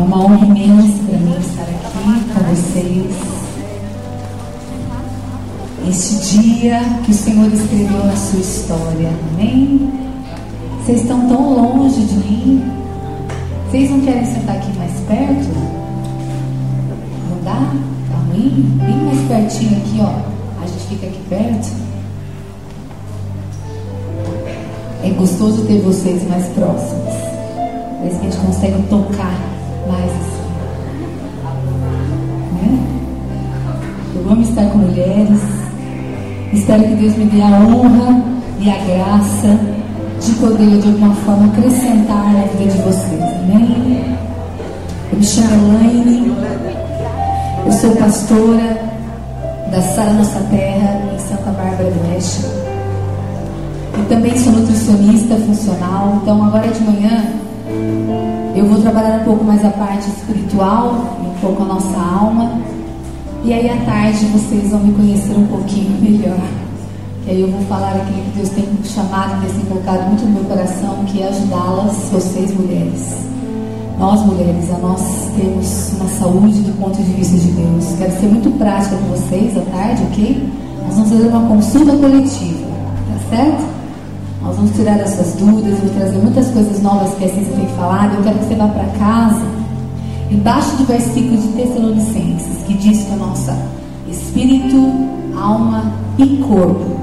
[0.00, 3.16] É uma honra imensa para mim estar aqui com vocês.
[5.86, 9.10] Este dia que o Senhor escreveu na sua história.
[9.34, 9.92] Amém?
[10.78, 12.64] Vocês estão tão longe de mim.
[13.68, 15.54] Vocês não querem sentar aqui mais perto?
[17.28, 17.60] Não dá?
[18.10, 18.78] Tá ruim?
[18.82, 20.62] Bem mais pertinho aqui, ó.
[20.62, 21.68] A gente fica aqui perto.
[25.04, 27.14] É gostoso ter vocês mais próximos.
[27.98, 29.49] Parece que a gente consegue tocar
[29.90, 30.40] mais assim.
[32.54, 32.78] Né?
[34.14, 35.40] Eu amo estar com mulheres.
[36.52, 38.22] Espero que Deus me dê a honra
[38.60, 39.58] e a graça
[40.20, 43.22] de poder de alguma forma acrescentar na vida de vocês.
[43.22, 44.16] Amém?
[45.12, 46.32] Eu me chamo Elaine.
[47.66, 48.78] Eu sou pastora
[49.70, 52.44] da Sara Nossa Terra em Santa Bárbara do Oeste.
[53.98, 56.18] E também sou nutricionista funcional.
[56.22, 57.40] Então agora de manhã
[58.60, 62.60] eu vou trabalhar um pouco mais a parte espiritual e um pouco a nossa alma.
[63.42, 66.38] E aí à tarde vocês vão me conhecer um pouquinho melhor.
[67.24, 70.44] Que aí eu vou falar aquilo que Deus tem chamado, tem colocado muito no meu
[70.44, 73.16] coração, que é ajudá-las, vocês mulheres.
[73.98, 77.94] Nós mulheres, a nós temos uma saúde do ponto de vista de Deus.
[77.96, 80.52] Quero ser muito prática com vocês à tarde, ok?
[80.84, 82.66] Nós vamos fazer uma consulta coletiva,
[83.08, 83.79] tá certo?
[84.42, 87.68] Nós vamos tirar as suas dúvidas, vou trazer muitas coisas novas que a ciência tem
[87.76, 88.14] falado.
[88.14, 89.42] Eu quero que você vá para casa,
[90.30, 93.56] embaixo do versículo de Tessalonicenses, que diz que a nossa
[94.08, 94.76] espírito,
[95.36, 96.98] alma e corpo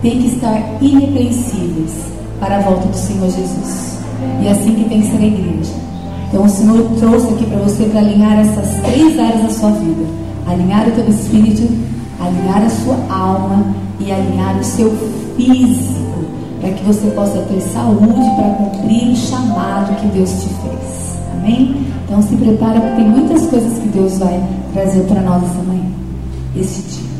[0.00, 1.92] tem que estar irrepreensíveis
[2.40, 3.98] para a volta do Senhor Jesus.
[4.40, 5.72] E é assim que tem que ser a igreja.
[6.28, 10.04] Então o Senhor trouxe aqui para você para alinhar essas três áreas da sua vida:
[10.46, 11.68] alinhar o teu espírito,
[12.18, 14.90] alinhar a sua alma e alinhar o seu
[15.36, 16.01] físico
[16.62, 21.18] para que você possa ter saúde para cumprir o chamado que Deus te fez.
[21.34, 21.84] Amém?
[22.04, 24.40] Então se prepara porque tem muitas coisas que Deus vai
[24.72, 25.90] trazer para nós essa manhã,
[26.56, 27.10] esse dia.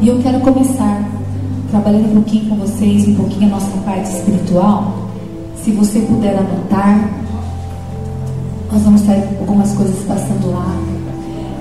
[0.00, 1.06] E eu quero começar
[1.70, 4.94] trabalhando um pouquinho com vocês, um pouquinho a nossa parte espiritual.
[5.62, 7.10] Se você puder anotar,
[8.72, 10.74] nós vamos ter algumas coisas passando lá.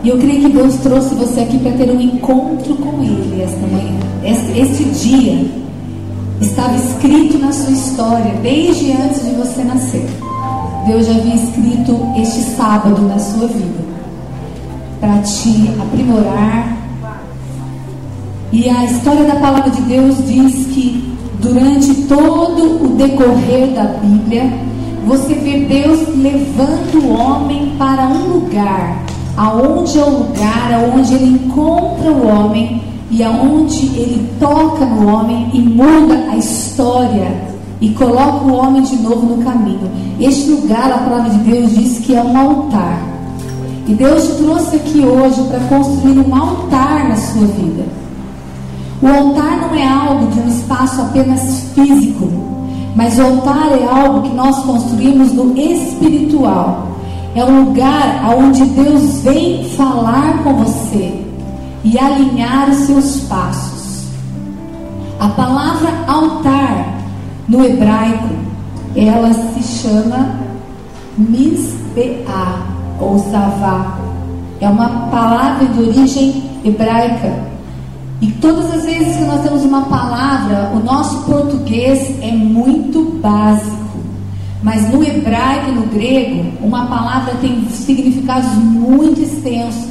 [0.02, 3.68] E eu creio que Deus trouxe você aqui para ter um encontro com Ele esta
[3.68, 5.67] manhã, este, este dia
[6.42, 10.08] estava escrito na sua história desde antes de você nascer.
[10.86, 13.86] Deus já havia escrito este sábado na sua vida
[15.00, 16.78] para te aprimorar.
[18.52, 24.52] E a história da palavra de Deus diz que durante todo o decorrer da Bíblia,
[25.06, 29.04] você vê Deus levando o homem para um lugar,
[29.36, 35.50] aonde é o lugar aonde ele encontra o homem e aonde ele toca no homem
[35.54, 37.32] e muda a história
[37.80, 39.90] e coloca o homem de novo no caminho.
[40.20, 43.02] Este lugar, a palavra de Deus diz que é um altar.
[43.88, 47.86] E Deus te trouxe aqui hoje para construir um altar na sua vida.
[49.02, 52.28] O altar não é algo de um espaço apenas físico,
[52.96, 56.88] mas o altar é algo que nós construímos no espiritual.
[57.36, 61.17] É um lugar onde Deus vem falar com você
[61.84, 64.06] e alinhar os seus passos.
[65.20, 66.98] A palavra altar
[67.48, 68.36] no hebraico,
[68.96, 70.36] ela se chama
[71.18, 72.62] misbeá
[73.00, 73.98] ou savá.
[74.60, 77.48] É uma palavra de origem hebraica.
[78.20, 83.78] E todas as vezes que nós temos uma palavra, o nosso português é muito básico.
[84.64, 89.87] Mas no hebraico e no grego, uma palavra tem significados muito extensos.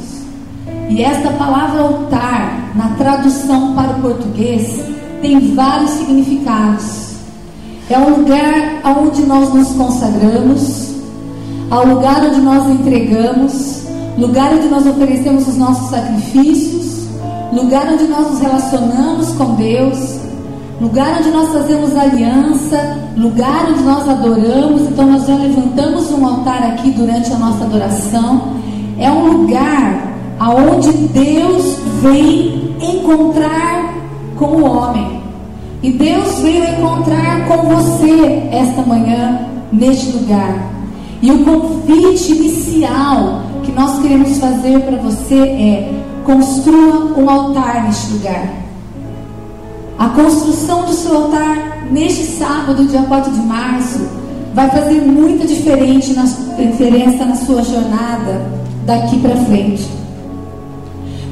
[0.89, 4.81] E esta palavra altar, na tradução para o português,
[5.21, 7.07] tem vários significados.
[7.91, 10.95] É um lugar onde nós nos consagramos,
[11.71, 13.85] ao lugar onde nós entregamos,
[14.17, 17.09] lugar onde nós oferecemos os nossos sacrifícios,
[17.53, 20.21] lugar onde nós nos relacionamos com Deus,
[20.81, 24.83] lugar onde nós fazemos aliança, lugar onde nós adoramos.
[24.83, 28.55] Então, nós já levantamos um altar aqui durante a nossa adoração.
[28.99, 33.95] É um lugar aonde Deus vem encontrar
[34.37, 35.21] com o homem.
[35.83, 40.73] E Deus veio encontrar com você esta manhã, neste lugar.
[41.23, 45.93] E o convite inicial que nós queremos fazer para você é:
[46.25, 48.49] construa um altar neste lugar.
[49.99, 54.07] A construção do seu altar neste sábado, dia 4 de março,
[54.55, 56.15] vai fazer muita diferença
[57.25, 58.43] na sua jornada
[58.85, 60.06] daqui para frente.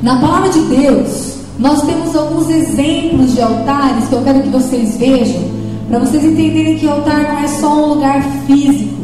[0.04, 4.98] Na palavra de Deus, nós temos alguns exemplos de altares que eu quero que vocês
[4.98, 5.40] vejam,
[5.88, 9.02] para vocês entenderem que altar não é só um lugar físico.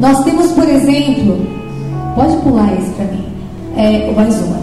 [0.00, 1.46] Nós temos, por exemplo,
[2.14, 3.26] pode pular esse para mim,
[3.76, 4.60] é, mais uma.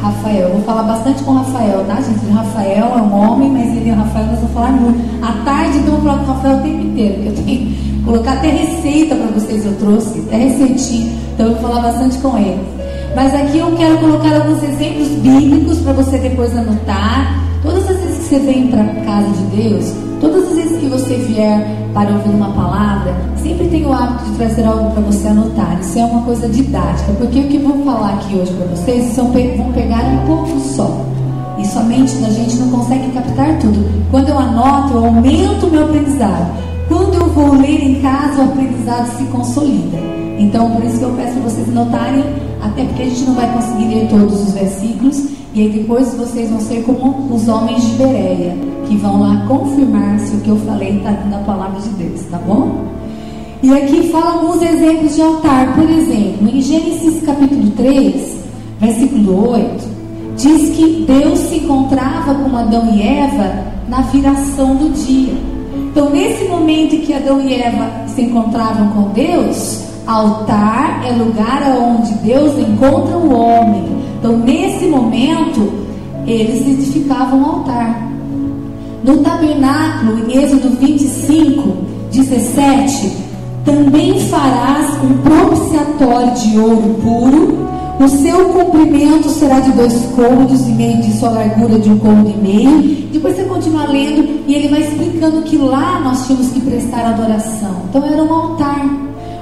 [0.00, 2.24] Rafael, eu vou falar bastante com o Rafael, tá, gente?
[2.24, 4.98] O Rafael é um homem, mas ele e o Rafael nós vamos falar muito.
[5.22, 8.48] À tarde, vou falar com o Rafael o tempo inteiro, porque eu tenho colocar até
[8.48, 12.60] receita para vocês, eu trouxe, até receitinha, então eu vou falar bastante com ele.
[13.14, 17.40] Mas aqui eu quero colocar alguns exemplos bíblicos para você depois anotar.
[17.62, 20.86] Todas as vezes que você vem para a casa de Deus, todas as vezes que
[20.86, 25.28] você vier para ouvir uma palavra, sempre tem o hábito de trazer algo para você
[25.28, 25.78] anotar.
[25.80, 29.12] Isso é uma coisa didática, porque o que eu vou falar aqui hoje para vocês
[29.12, 31.04] são, vão pegar um pouco só.
[31.58, 33.84] E somente a gente não consegue captar tudo.
[34.10, 36.70] Quando eu anoto, eu aumento o meu aprendizado.
[36.90, 39.96] Quando eu vou ler em casa, o aprendizado se consolida.
[40.40, 42.24] Então, por isso que eu peço para vocês anotarem,
[42.60, 45.24] até porque a gente não vai conseguir ler todos os versículos.
[45.54, 48.56] E aí depois vocês vão ser como os homens de Bereia,
[48.88, 52.38] que vão lá confirmar se o que eu falei está na palavra de Deus, tá
[52.38, 52.84] bom?
[53.62, 55.76] E aqui fala alguns exemplos de altar.
[55.76, 58.36] Por exemplo, em Gênesis capítulo 3,
[58.80, 59.88] versículo 8,
[60.36, 65.59] diz que Deus se encontrava com Adão e Eva na viração do dia.
[65.90, 71.62] Então, nesse momento em que Adão e Eva se encontravam com Deus, altar é lugar
[71.76, 73.84] onde Deus encontra o homem.
[74.18, 75.72] Então, nesse momento,
[76.26, 78.08] eles edificavam um altar.
[79.02, 81.76] No tabernáculo, em Êxodo 25,
[82.12, 83.12] 17,
[83.64, 87.68] também farás um propiciatório de ouro puro.
[88.00, 92.30] O seu comprimento será de dois cômodos e meio de sua largura de um cômodo
[92.30, 93.06] e meio.
[93.12, 97.82] Depois você continua lendo e ele vai explicando que lá nós tínhamos que prestar adoração.
[97.90, 98.88] Então era um altar.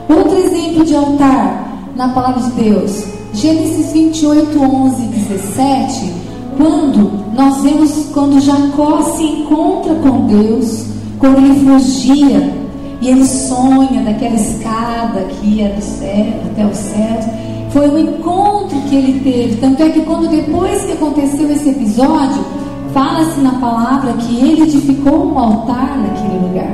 [0.08, 3.05] Outro exemplo de altar na palavra de Deus.
[3.32, 6.12] Gênesis 28, 11 e 17,
[6.56, 10.84] quando nós vemos quando Jacó se encontra com Deus,
[11.20, 12.52] quando ele fugia
[13.00, 17.57] e ele sonha daquela escada que ia do céu até o céu.
[17.70, 19.56] Foi o encontro que ele teve.
[19.56, 22.44] Tanto é que quando depois que aconteceu esse episódio,
[22.92, 26.70] fala-se na palavra que ele edificou um altar naquele lugar.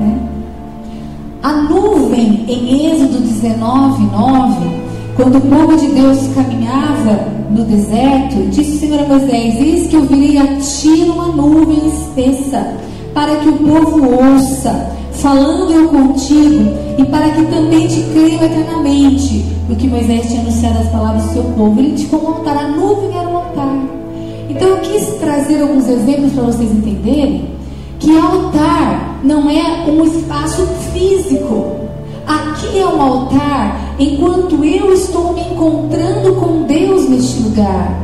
[0.00, 0.18] Né?
[1.42, 4.84] A nuvem em Êxodo 19, 9
[5.16, 9.94] quando o povo de Deus caminhava no deserto, disse o Senhor a Moisés: Eis que
[9.94, 12.74] eu virei a ti numa nuvem espessa,
[13.12, 14.90] para que o povo ouça,
[15.24, 19.42] falando eu contigo, e para que também te creiam eternamente.
[19.66, 21.80] Porque Moisés tinha anunciado as palavras do seu povo.
[21.80, 23.74] Ele te como altar, a nuvem era um altar.
[24.50, 27.48] Então eu quis trazer alguns exemplos para vocês entenderem
[27.98, 31.76] que altar não é um espaço físico.
[32.26, 37.98] Aqui é um altar enquanto eu estou me encontrando com Deus neste lugar.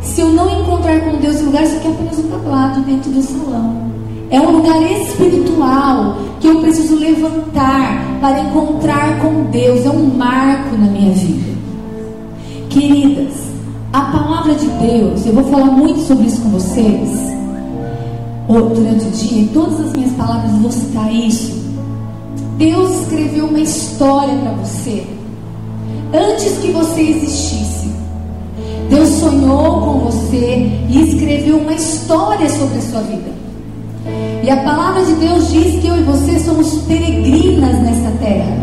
[0.00, 3.10] Se eu não encontrar com Deus nesse lugar, isso aqui é apenas um tablado dentro
[3.10, 3.91] do salão.
[4.32, 9.86] É um lugar espiritual que eu preciso levantar para encontrar com Deus.
[9.86, 11.52] É um marco na minha vida.
[12.68, 13.34] Queridas,
[13.92, 17.32] a palavra de Deus, eu vou falar muito sobre isso com vocês
[18.48, 21.62] durante o dia, em todas as minhas palavras vou citar isso.
[22.58, 25.06] Deus escreveu uma história para você
[26.12, 27.90] antes que você existisse.
[28.90, 33.41] Deus sonhou com você e escreveu uma história sobre a sua vida.
[34.42, 38.56] E a palavra de Deus diz que eu e você somos peregrinas nessa terra.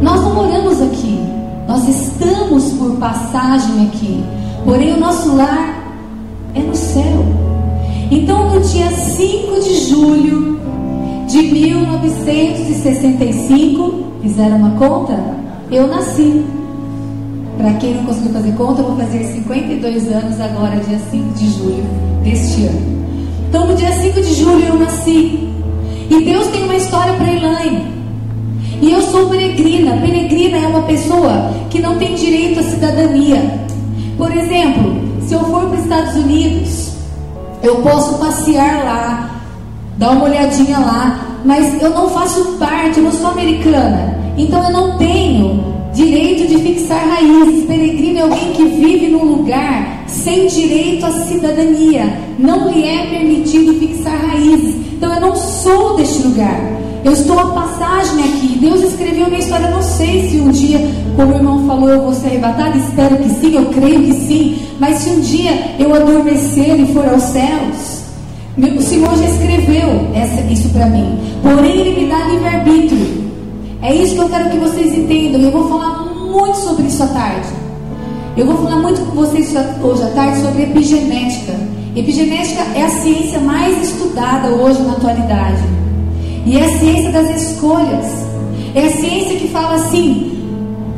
[0.00, 1.20] Nós não moramos aqui,
[1.68, 4.24] nós estamos por passagem aqui.
[4.64, 5.94] Porém, o nosso lar
[6.54, 7.22] é no céu.
[8.10, 10.58] Então, no dia 5 de julho
[11.28, 15.22] de 1965, fizeram uma conta?
[15.70, 16.42] Eu nasci.
[17.58, 21.50] Para quem não conseguiu fazer conta, eu vou fazer 52 anos agora, dia 5 de
[21.50, 21.84] julho
[22.22, 22.95] deste ano.
[23.56, 25.48] Então, no dia 5 de julho eu nasci.
[26.10, 27.86] E Deus tem uma história para Elaine.
[28.82, 29.96] E eu sou peregrina.
[29.96, 33.60] Peregrina é uma pessoa que não tem direito à cidadania.
[34.18, 36.90] Por exemplo, se eu for para os Estados Unidos,
[37.62, 39.30] eu posso passear lá,
[39.96, 44.18] dar uma olhadinha lá, mas eu não faço parte, eu não sou americana.
[44.36, 47.64] Então eu não tenho Direito de fixar raízes.
[47.64, 52.18] Peregrino é alguém que vive num lugar sem direito à cidadania.
[52.38, 54.74] Não lhe é permitido fixar raízes.
[54.92, 56.58] Então eu não sou deste lugar.
[57.04, 58.58] Eu estou a passagem aqui.
[58.60, 59.66] Deus escreveu minha história.
[59.66, 60.80] Eu não sei se um dia,
[61.14, 62.78] como o irmão falou, eu vou ser arrebatado.
[62.78, 64.58] Espero que sim, eu creio que sim.
[64.80, 68.02] Mas se um dia eu adormecer e for aos céus,
[68.58, 71.18] o Senhor já escreveu essa, isso para mim.
[71.42, 73.26] Porém, Ele me dá livre-arbítrio.
[73.82, 75.40] É isso que eu quero que vocês entendam.
[75.42, 77.65] Eu vou falar muito sobre isso à tarde.
[78.36, 79.50] Eu vou falar muito com vocês
[79.82, 81.54] hoje à tarde sobre epigenética.
[81.96, 85.62] Epigenética é a ciência mais estudada hoje na atualidade.
[86.44, 88.04] E é a ciência das escolhas.
[88.74, 90.38] É a ciência que fala assim: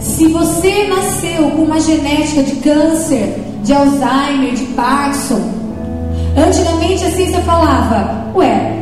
[0.01, 5.41] se você nasceu com uma genética de câncer, de Alzheimer, de Parkinson,
[6.37, 8.75] antigamente a ciência falava: ué,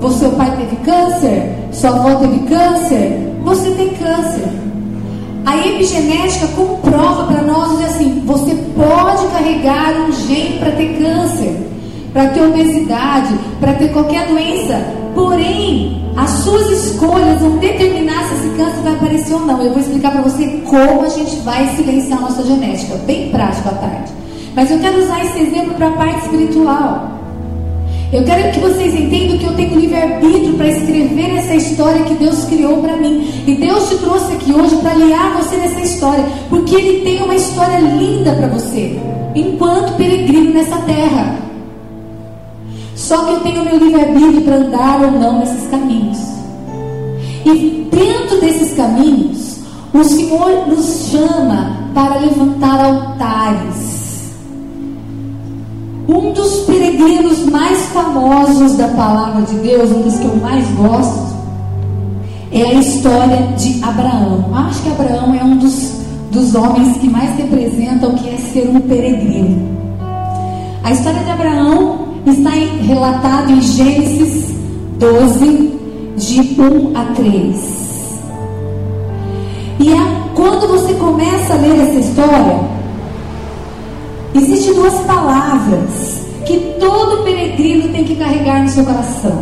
[0.00, 4.66] você, seu pai teve câncer, sua avó teve câncer, você tem câncer.
[5.46, 11.56] A epigenética comprova para nós assim: você pode carregar um gene para ter câncer,
[12.12, 14.84] para ter obesidade, para ter qualquer doença.
[15.14, 19.62] Porém, as suas escolhas vão determinar se esse câncer vai aparecer ou não.
[19.62, 22.96] Eu vou explicar para você como a gente vai silenciar a nossa genética.
[23.06, 24.12] Bem prático à tarde.
[24.52, 27.15] Mas eu quero usar esse exemplo para a parte espiritual.
[28.12, 32.44] Eu quero que vocês entendam que eu tenho livre-arbítrio para escrever essa história que Deus
[32.44, 33.28] criou para mim.
[33.46, 36.24] E Deus te trouxe aqui hoje para aliar você nessa história.
[36.48, 38.98] Porque Ele tem uma história linda para você.
[39.34, 41.36] Enquanto peregrino nessa terra.
[42.94, 46.18] Só que eu tenho meu livre-arbítrio para andar ou não nesses caminhos.
[47.44, 49.58] E dentro desses caminhos,
[49.92, 53.95] o Senhor nos chama para levantar altares.
[56.08, 61.36] Um dos peregrinos mais famosos da palavra de Deus, um dos que eu mais gosto,
[62.52, 64.44] é a história de Abraão.
[64.54, 68.68] Acho que Abraão é um dos, dos homens que mais representam o que é ser
[68.68, 69.76] um peregrino.
[70.84, 74.54] A história de Abraão está relatado em Gênesis
[74.98, 75.72] 12,
[76.16, 77.86] de 1 a 3.
[79.80, 82.75] E a, quando você começa a ler essa história,
[84.38, 89.38] existem duas palavras que todo peregrino tem que carregar no seu coração.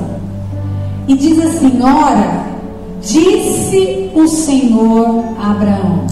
[1.07, 2.45] E diz assim: Ora,
[3.03, 6.07] disse o Senhor a Abraão: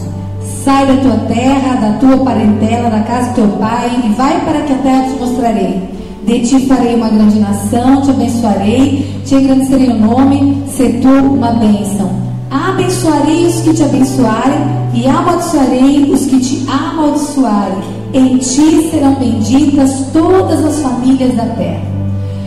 [0.65, 4.61] Sai da tua terra, da tua parentela, da casa do teu pai, e vai para
[4.63, 5.93] que a terra te mostrarei.
[6.25, 11.53] De ti farei uma grande nação, te abençoarei, te engrandecerei o nome, se tu uma
[11.53, 12.11] bênção.
[12.49, 14.61] Abençoarei os que te abençoarem
[14.95, 17.92] e amaldiçoarei os que te amaldiçoarem.
[18.13, 21.83] Em ti serão benditas todas as famílias da terra.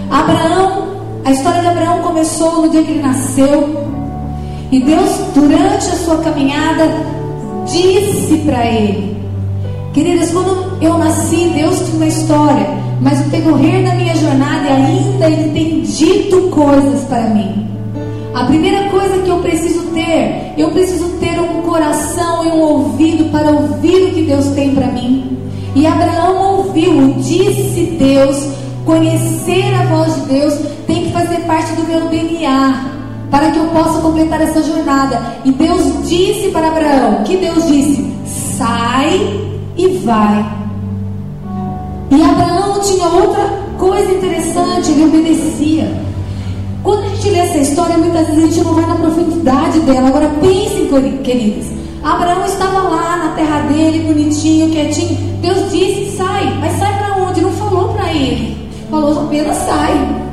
[0.09, 0.87] Abraão,
[1.23, 3.85] a história de Abraão começou no dia que ele nasceu.
[4.71, 6.87] E Deus, durante a sua caminhada,
[7.65, 9.17] disse para ele:
[9.93, 12.85] Queridas, quando eu nasci, Deus tinha uma história.
[13.01, 17.67] Mas o decorrer da minha jornada ainda Ele tem dito coisas para mim.
[18.33, 23.31] A primeira coisa que eu preciso ter, eu preciso ter um coração e um ouvido
[23.31, 25.24] para ouvir o que Deus tem para mim.
[25.75, 28.47] E Abraão ouviu, disse Deus,
[28.85, 30.53] conhecer a voz de Deus
[30.87, 32.91] tem que fazer parte do meu DNA
[33.29, 35.21] para que eu possa completar essa jornada.
[35.43, 39.19] E Deus disse para Abraão, que Deus disse: sai
[39.75, 40.65] e vai
[42.11, 43.43] e Abraão tinha outra
[43.77, 45.91] coisa interessante, ele obedecia.
[46.83, 50.07] Quando a gente lê essa história, muitas vezes a gente não vai na profundidade dela.
[50.07, 50.87] Agora pensem,
[51.23, 51.67] queridos.
[52.05, 55.17] Abraão estava lá na terra dele, bonitinho, quietinho.
[55.41, 57.41] Deus disse: sai, mas sai para onde?
[57.41, 58.69] Não falou para ele.
[58.91, 60.23] Falou apenas sai.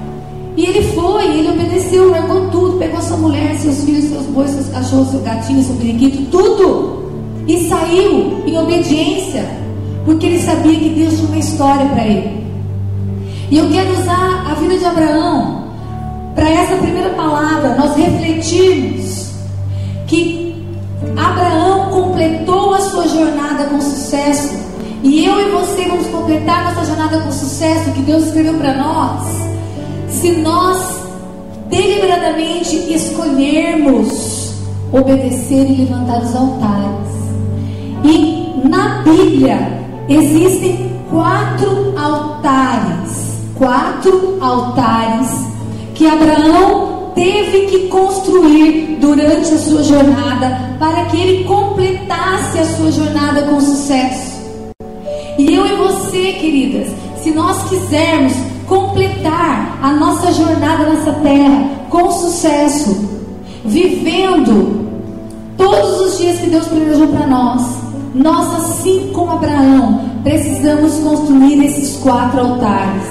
[0.55, 4.69] E ele foi, ele obedeceu, largou tudo, pegou sua mulher, seus filhos, seus bois, seus
[4.69, 7.05] cachorros, seu gatinho, seu periquito, tudo.
[7.49, 9.49] E saiu em obediência.
[10.05, 12.45] Porque ele sabia que Deus tinha uma história para ele.
[13.51, 15.65] E eu quero usar a vida de Abraão
[16.35, 19.31] para essa primeira palavra, nós refletirmos
[20.07, 20.42] que
[21.25, 24.55] Abraão completou a sua jornada com sucesso.
[25.03, 29.23] E eu e você vamos completar nossa jornada com sucesso que Deus escreveu para nós.
[30.09, 31.03] Se nós
[31.69, 34.53] deliberadamente escolhermos
[34.93, 37.13] obedecer e levantar os altares.
[38.05, 45.29] E na Bíblia, Existem quatro altares, quatro altares
[45.95, 52.91] que Abraão teve que construir durante a sua jornada para que ele completasse a sua
[52.91, 54.33] jornada com sucesso.
[55.39, 56.89] E eu e você, queridas,
[57.23, 58.33] se nós quisermos
[58.67, 63.09] completar a nossa jornada nessa terra com sucesso,
[63.65, 64.83] vivendo
[65.57, 67.63] todos os dias que Deus planejou para nós,
[68.15, 73.05] nós, assim como Abraão, precisamos construir esses quatro altares.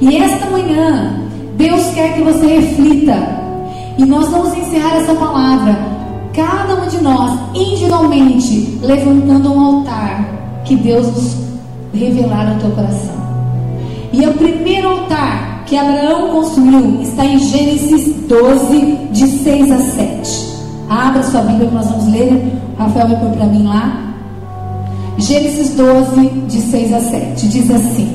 [0.00, 1.23] E esta manhã,
[1.64, 3.16] Deus quer que você reflita.
[3.96, 5.78] E nós vamos encerrar essa palavra,
[6.34, 10.28] cada um de nós, individualmente, levantando um altar
[10.64, 11.36] que Deus nos
[11.94, 13.14] revelar no teu coração.
[14.12, 20.54] E o primeiro altar que Abraão construiu está em Gênesis 12, de 6 a 7.
[20.90, 22.52] Abra sua Bíblia que nós vamos ler.
[22.76, 24.14] Rafael vai pôr para mim lá.
[25.16, 27.48] Gênesis 12, de 6 a 7.
[27.48, 28.14] Diz assim: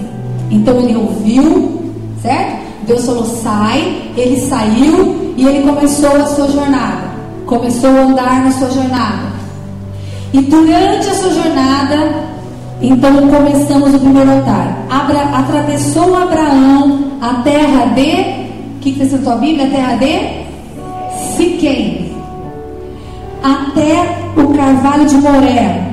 [0.52, 1.82] Então ele ouviu,
[2.22, 2.59] certo?
[2.90, 7.08] Deus falou: sai, ele saiu e ele começou a sua jornada.
[7.46, 9.30] Começou a andar na sua jornada.
[10.34, 12.16] E durante a sua jornada,
[12.82, 14.76] então começamos o primeiro altar.
[14.90, 18.50] Abra, atravessou Abraão a terra de.
[18.78, 19.68] O que, que está tua Bíblia?
[19.68, 22.16] A terra de Siquém.
[23.44, 25.92] Até o carvalho de Moré.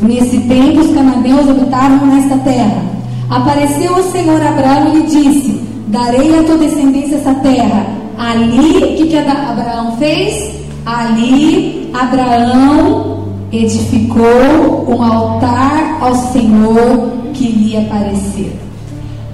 [0.00, 2.82] Nesse tempo, os cananeus habitavam nesta terra.
[3.28, 5.61] Apareceu o Senhor Abraão e lhe disse:
[5.92, 7.86] Darei a tua descendência essa terra.
[8.16, 10.54] Ali, o que, que Abraão fez?
[10.86, 18.52] Ali, Abraão edificou um altar ao Senhor que lhe apareceu.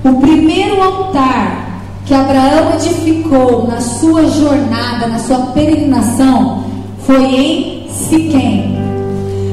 [0.05, 6.65] O primeiro altar que Abraão edificou na sua jornada, na sua peregrinação,
[7.07, 8.77] foi em Siquém.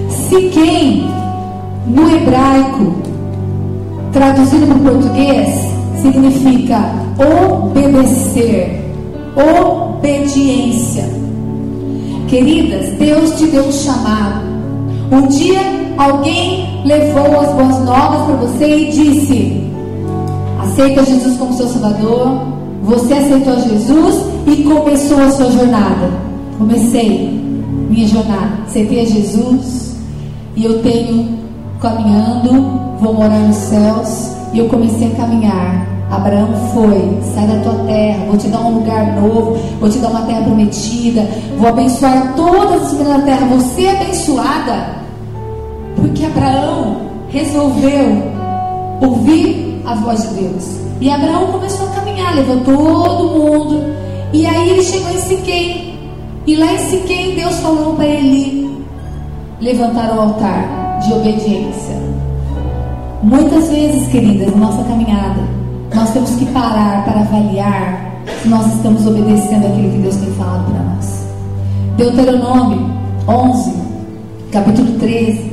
[0.09, 1.07] Siquém,
[1.85, 2.95] no hebraico,
[4.12, 5.75] traduzido para o português,
[6.05, 6.79] significa
[7.17, 8.79] obedecer,
[9.35, 11.03] obediência.
[12.27, 14.45] Queridas, Deus te deu um chamado.
[15.12, 15.62] Um dia
[15.97, 19.63] alguém levou as boas novas para você e disse:
[20.62, 22.55] Aceita Jesus como seu Salvador.
[22.83, 26.09] Você aceitou Jesus e começou a sua jornada.
[26.57, 27.29] Comecei
[27.89, 28.59] minha jornada.
[28.67, 29.95] Aceitei a Jesus
[30.55, 31.39] e eu tenho
[31.81, 34.35] caminhando, vou morar nos céus.
[34.53, 35.95] E eu comecei a caminhar.
[36.09, 40.09] Abraão foi, sai da tua terra, vou te dar um lugar novo, vou te dar
[40.09, 43.47] uma terra prometida, vou abençoar todas as famílias da terra.
[43.47, 44.88] Você é abençoada,
[45.95, 46.97] porque Abraão
[47.29, 48.24] resolveu
[49.01, 50.79] ouvir a voz de Deus.
[51.01, 53.93] E Abraão começou a caminhar, levou todo mundo.
[54.31, 55.95] E aí ele chegou em Siquém.
[56.47, 58.79] E lá em Siquém Deus falou para ele
[59.59, 61.95] levantar o altar de obediência.
[63.24, 65.41] Muitas vezes, queridas, na nossa caminhada,
[65.96, 70.72] nós temos que parar para avaliar se nós estamos obedecendo aquilo que Deus tem falado
[70.72, 71.25] para nós.
[71.98, 72.94] Deuteronômio
[73.27, 73.74] 11,
[74.51, 75.51] capítulo 13,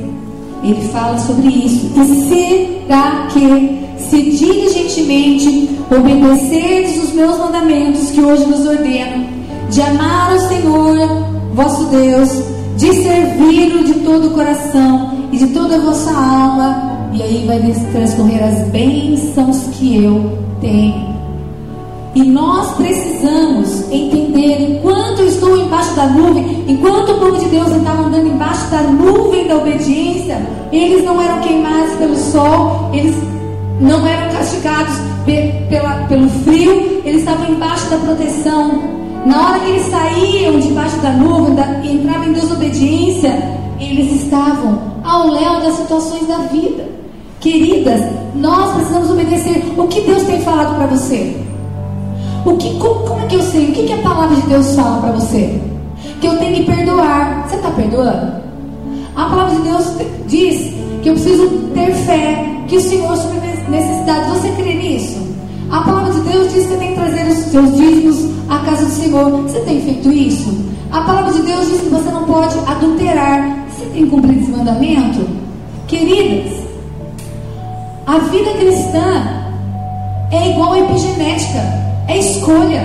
[0.63, 1.91] ele fala sobre isso.
[1.95, 9.25] E será que, se diligentemente obedecerdes os meus mandamentos que hoje nos ordeno,
[9.69, 12.29] de amar ao Senhor vosso Deus,
[12.77, 17.59] de servi-lo de todo o coração e de toda a vossa alma, e aí vai
[17.91, 21.13] transcorrer as bênçãos que eu tenho.
[22.15, 27.71] E nós precisamos entender, enquanto eu estou embaixo da nuvem, enquanto o povo de Deus
[27.71, 30.39] estava andando embaixo da nuvem da obediência,
[30.71, 33.15] eles não eram queimados pelo sol, eles
[33.79, 34.93] não eram castigados
[35.69, 38.93] pela, pelo frio, eles estavam embaixo da proteção.
[39.25, 43.31] Na hora que eles saíam debaixo da nuvem e entravam em desobediência,
[43.79, 47.02] eles estavam ao léu das situações da vida.
[47.43, 47.99] Queridas,
[48.35, 49.65] nós precisamos obedecer.
[49.77, 51.35] O que Deus tem falado para você?
[52.45, 53.65] O que, como, como, é que eu sei?
[53.65, 55.61] O que, que a palavra de Deus fala para você?
[56.21, 57.45] Que eu tenho que perdoar.
[57.45, 58.31] Você está perdoando?
[59.17, 59.85] A palavra de Deus
[60.25, 64.29] diz que eu preciso ter fé, que o Senhor supre necessidades.
[64.29, 65.19] Você crê nisso?
[65.69, 68.91] A palavra de Deus diz que tenho que trazer os seus dízimos à casa do
[68.91, 69.31] Senhor.
[69.41, 70.63] Você tem feito isso?
[70.93, 73.67] A palavra de Deus diz que você não pode adulterar.
[73.69, 75.27] Você tem cumprido esse mandamento?
[75.87, 76.62] Queridas,
[78.05, 79.43] a vida cristã
[80.31, 81.59] é igual a epigenética,
[82.07, 82.81] é escolha.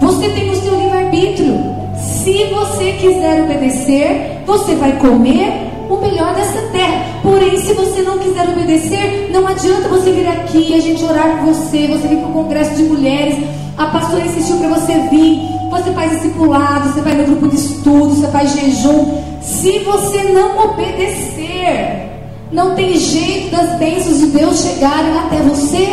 [0.00, 1.76] Você tem o seu livre-arbítrio.
[1.96, 7.06] Se você quiser obedecer, você vai comer o melhor dessa terra.
[7.22, 11.54] Porém, se você não quiser obedecer, não adianta você vir aqui, a gente orar por
[11.54, 13.36] você, você vir para o congresso de mulheres,
[13.76, 18.14] a pastora insistiu para você vir, você faz discipulado, você vai no grupo de estudo,
[18.14, 19.22] você faz jejum.
[19.40, 22.07] Se você não obedecer,
[22.50, 25.86] não tem jeito das bênçãos de Deus chegarem até você,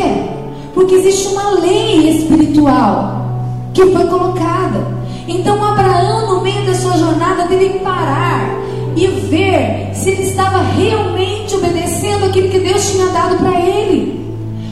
[0.74, 3.26] porque existe uma lei espiritual
[3.74, 4.96] que foi colocada.
[5.28, 8.58] Então Abraão, no meio da sua jornada, teve que parar
[8.96, 14.26] e ver se ele estava realmente obedecendo aquilo que Deus tinha dado para ele.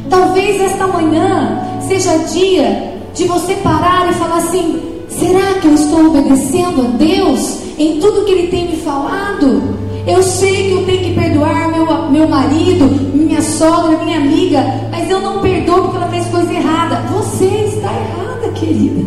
[0.10, 6.08] Talvez esta manhã seja dia de você parar e falar assim: será que eu estou
[6.08, 7.64] obedecendo a Deus?
[7.78, 9.62] em tudo que Ele tem me falado.
[10.06, 14.62] Eu sei que eu tenho que perdoar meu, meu marido, minha sogra, minha amiga,
[14.92, 16.98] mas eu não perdoo porque ela fez coisa errada.
[17.14, 19.02] Você está errada, querida.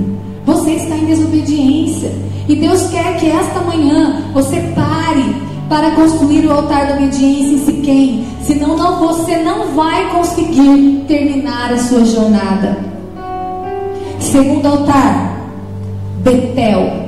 [0.46, 2.10] Você está em desobediência.
[2.48, 5.36] E Deus quer que esta manhã você pare
[5.68, 8.24] para construir o altar da obediência em Siquém.
[8.42, 12.78] Senão não, você não vai conseguir terminar a sua jornada.
[14.18, 15.40] Segundo altar,
[16.22, 17.05] Betel.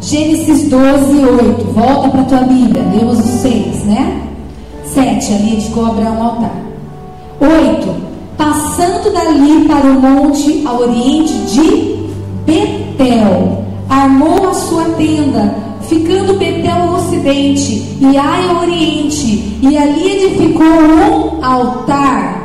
[0.00, 1.64] Gênesis 12, 8.
[1.72, 2.82] Volta para a tua Bíblia.
[2.94, 4.22] Lemos os 6, né?
[4.84, 5.32] 7.
[5.32, 6.54] Ali de cobra um altar.
[7.40, 8.10] 8.
[8.36, 12.00] Passando passando dali para o monte ao oriente de
[12.46, 20.24] Betel, armou a sua tenda, ficando Betel ao ocidente e Ai ao oriente, e ali
[20.24, 22.40] edificou um altar.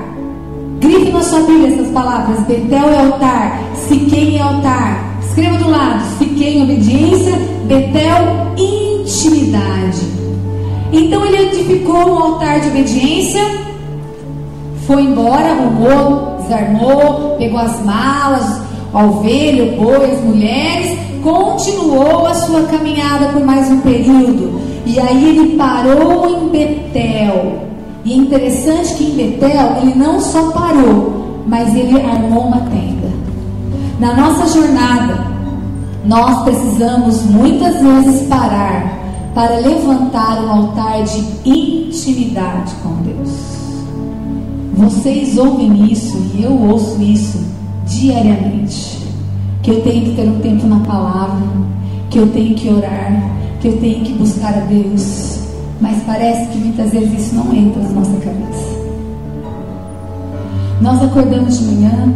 [0.79, 5.04] Grife na sua Bíblia essas palavras: Betel é altar, Siquém é altar.
[5.35, 7.33] Escreva do lado: Siquém, obediência,
[7.65, 9.99] Betel, intimidade.
[10.93, 13.41] Então ele edificou um altar de obediência,
[14.87, 18.61] foi embora, arrumou, desarmou, pegou as malas,
[18.93, 24.57] ovelha, o boi, as mulheres, continuou a sua caminhada por mais um período.
[24.85, 27.61] E aí ele parou em Betel.
[28.05, 33.14] E é interessante que em Betel ele não só parou, mas ele armou uma tenda.
[33.99, 35.25] Na nossa jornada,
[36.05, 38.99] nós precisamos muitas vezes parar
[39.33, 43.55] para levantar um altar de intimidade com Deus.
[44.73, 47.39] Vocês ouvem isso e eu ouço isso
[47.85, 49.05] diariamente.
[49.63, 51.47] Que eu tenho que ter um tempo na palavra,
[52.09, 53.31] que eu tenho que orar,
[53.61, 55.39] que eu tenho que buscar a Deus.
[55.79, 58.75] Mas parece que muitas vezes isso não entra na nossa cabeça.
[60.81, 62.13] Nós acordamos de manhã,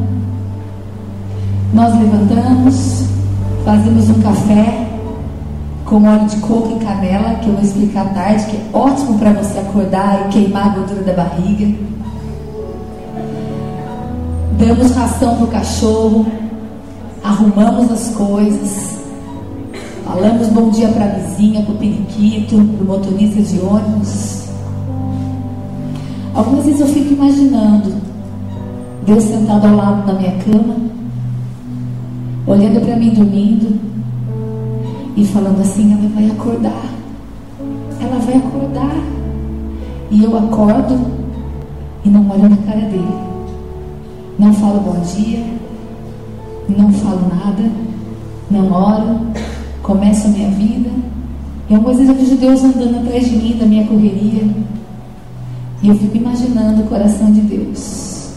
[1.73, 3.05] nós levantamos,
[3.63, 4.88] fazemos um café
[5.86, 9.17] com óleo de coco e canela, que eu vou explicar à tarde, que é ótimo
[9.17, 11.75] para você acordar e queimar a gordura da barriga.
[14.58, 16.25] Damos ração para o cachorro,
[17.23, 18.99] arrumamos as coisas,
[20.05, 24.49] falamos bom dia para a vizinha, para o periquito, para o motorista de ônibus.
[26.36, 27.93] Algumas vezes eu fico imaginando
[29.05, 30.88] Deus sentado ao lado da minha cama,
[32.45, 33.80] olhando para mim dormindo
[35.15, 36.86] e falando assim: ela vai acordar,
[38.02, 38.95] ela vai acordar.
[40.12, 40.99] E eu acordo
[42.04, 43.13] e não olho na cara dele,
[44.39, 45.45] não falo bom dia,
[46.67, 47.69] não falo nada,
[48.49, 49.19] não oro,
[49.84, 50.89] começo a minha vida.
[51.69, 54.49] E algumas vezes eu vejo Deus andando atrás de mim, da minha correria.
[55.84, 58.34] E eu fico imaginando o coração de Deus.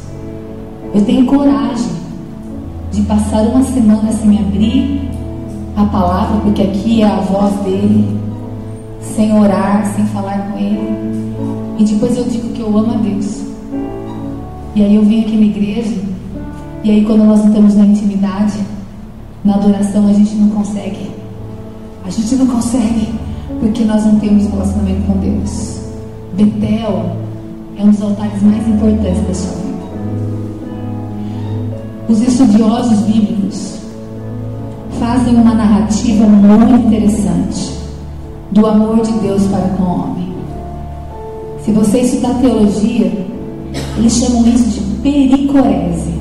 [0.94, 2.01] Eu tenho coragem
[2.92, 5.10] de passar uma semana sem abrir
[5.76, 8.20] a palavra, porque aqui é a voz dele,
[9.00, 11.02] sem orar, sem falar com ele.
[11.78, 13.42] E depois eu digo que eu amo a Deus.
[14.74, 15.96] E aí eu venho aqui na igreja,
[16.84, 18.58] e aí quando nós estamos na intimidade,
[19.44, 21.10] na adoração, a gente não consegue.
[22.04, 23.08] A gente não consegue,
[23.60, 25.80] porque nós não temos relacionamento com Deus.
[26.34, 27.16] Betel
[27.78, 29.71] é um dos altares mais importantes da sua vida.
[32.12, 33.78] Os estudiosos bíblicos
[35.00, 37.72] fazem uma narrativa muito interessante
[38.50, 40.34] do amor de Deus para com o homem.
[41.64, 43.26] Se você estudar teologia,
[43.96, 46.12] eles chamam isso de pericorese.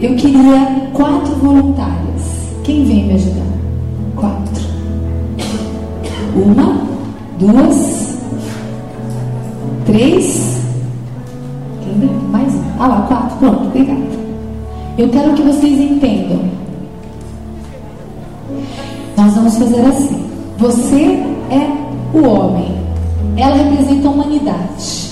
[0.00, 2.22] Eu queria quatro voluntárias.
[2.64, 3.46] Quem vem me ajudar?
[4.16, 4.64] Quatro.
[6.34, 6.80] Uma,
[7.38, 8.16] duas,
[9.84, 10.57] três.
[12.78, 13.36] Ah lá, quatro.
[13.38, 14.00] Pronto, obrigada.
[14.96, 16.40] Eu quero que vocês entendam.
[19.16, 20.28] Nós vamos fazer assim.
[20.58, 22.76] Você é o homem.
[23.36, 25.08] Ela representa a humanidade.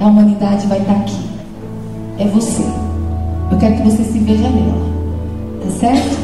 [0.00, 1.28] A humanidade vai estar aqui.
[2.18, 2.64] É você.
[3.50, 4.88] Eu quero que você se veja nela.
[5.62, 6.18] Tá certo?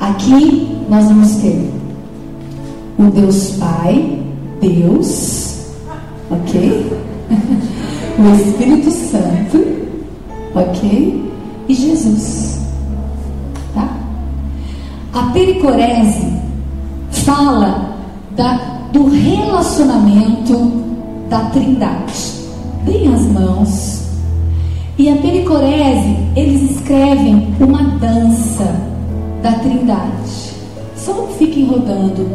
[0.00, 1.70] Aqui nós vamos ter
[2.98, 4.22] o Deus Pai,
[4.60, 5.66] Deus,
[6.30, 6.92] ok?
[8.18, 9.64] o Espírito Santo,
[10.54, 11.32] ok?
[11.68, 12.60] E Jesus,
[13.74, 13.88] tá?
[15.12, 16.32] A pericorese
[17.10, 17.96] fala
[18.36, 18.54] da,
[18.92, 20.72] do relacionamento
[21.28, 22.34] da Trindade.
[22.84, 24.04] Deem as mãos.
[24.96, 28.76] E a pericorese, eles escrevem uma dança
[29.42, 30.54] da Trindade.
[30.96, 32.28] Só fiquem rodando.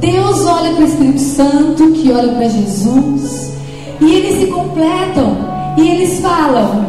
[0.00, 3.51] Deus olha para o Espírito Santo, que olha para Jesus,
[4.02, 5.36] e eles se completam.
[5.78, 6.86] E eles falam,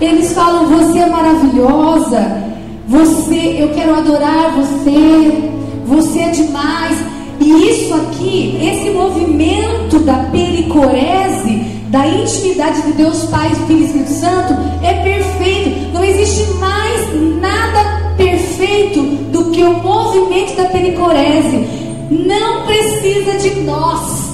[0.00, 2.42] eles falam, você é maravilhosa,
[2.88, 5.50] você, eu quero adorar você,
[5.86, 6.98] você é demais.
[7.40, 14.10] E isso aqui, esse movimento da pericorese, da intimidade de Deus Pai, Filho e Espírito
[14.10, 15.92] Santo, é perfeito.
[15.92, 21.68] Não existe mais nada perfeito do que o movimento da pericorese.
[22.10, 24.31] Não precisa de nós.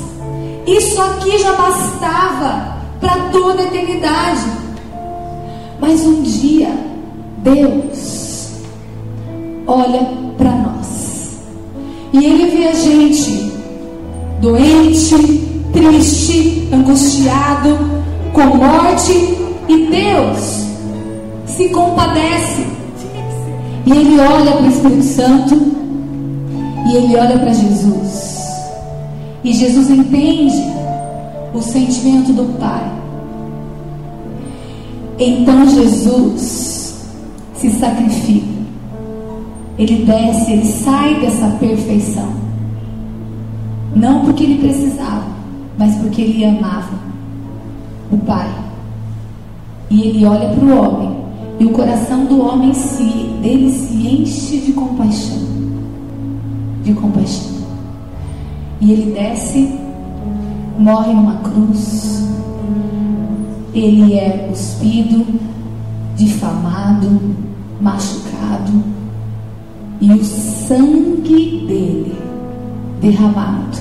[0.77, 4.45] Isso aqui já bastava para toda a eternidade.
[5.81, 6.71] Mas um dia,
[7.39, 8.51] Deus
[9.67, 11.39] olha para nós.
[12.13, 13.53] E Ele vê a gente
[14.41, 15.17] doente,
[15.73, 17.79] triste, angustiado,
[18.33, 19.13] com morte,
[19.69, 20.67] e Deus
[21.47, 22.67] se compadece.
[23.87, 25.55] E ele olha para o Espírito Santo
[26.87, 28.38] e ele olha para Jesus.
[29.45, 30.63] E Jesus entende
[31.55, 32.91] o sentimento do Pai.
[35.19, 37.05] Então Jesus
[37.55, 38.59] se sacrifica.
[39.79, 42.33] Ele desce, ele sai dessa perfeição.
[43.95, 45.27] Não porque ele precisava,
[45.77, 46.99] mas porque ele amava
[48.11, 48.49] o Pai.
[49.91, 51.17] E ele olha para o homem,
[51.59, 53.05] e o coração do homem se,
[53.41, 55.39] dele se enche de compaixão.
[56.85, 57.58] De compaixão.
[58.81, 59.79] E ele desce,
[60.79, 62.29] morre numa cruz.
[63.75, 65.27] Ele é cuspido,
[66.17, 67.21] difamado,
[67.81, 68.83] machucado.
[70.01, 72.17] E o sangue dele
[73.01, 73.79] derramado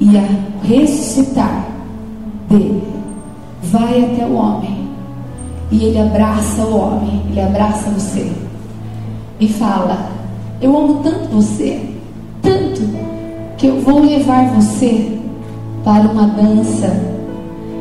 [0.00, 0.24] e a
[0.62, 1.66] ressuscitar
[2.48, 2.82] dele
[3.62, 4.86] vai até o homem
[5.70, 8.32] e ele abraça o homem, ele abraça você
[9.40, 10.10] e fala:
[10.60, 11.90] Eu amo tanto você,
[12.40, 12.82] tanto,
[13.56, 15.18] que eu vou levar você
[15.84, 16.94] para uma dança,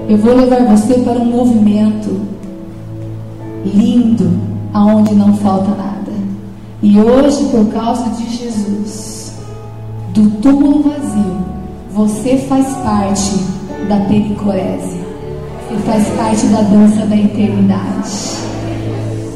[0.07, 2.21] eu vou levar você para um movimento
[3.65, 4.31] lindo,
[4.73, 6.13] aonde não falta nada.
[6.81, 9.33] E hoje, por causa de Jesus,
[10.13, 11.37] do túmulo vazio,
[11.91, 13.35] você faz parte
[13.89, 15.05] da pericorésia.
[15.67, 18.37] Você faz parte da dança da eternidade,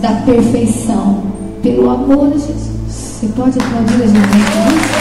[0.02, 1.24] da perfeição,
[1.64, 2.70] pelo amor a Jesus.
[2.88, 4.99] Você pode aplaudir a Jesus?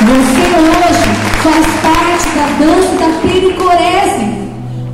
[0.00, 1.08] Você hoje
[1.42, 4.26] faz parte da dança da pericorese.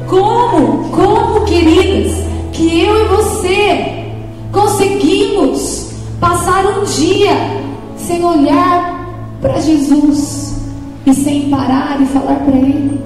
[0.09, 4.05] Como, como, queridas, que eu e você
[4.51, 5.91] conseguimos
[6.21, 7.37] passar um dia
[7.97, 9.09] sem olhar
[9.41, 10.55] para Jesus
[11.07, 13.01] e sem parar e falar para Ele?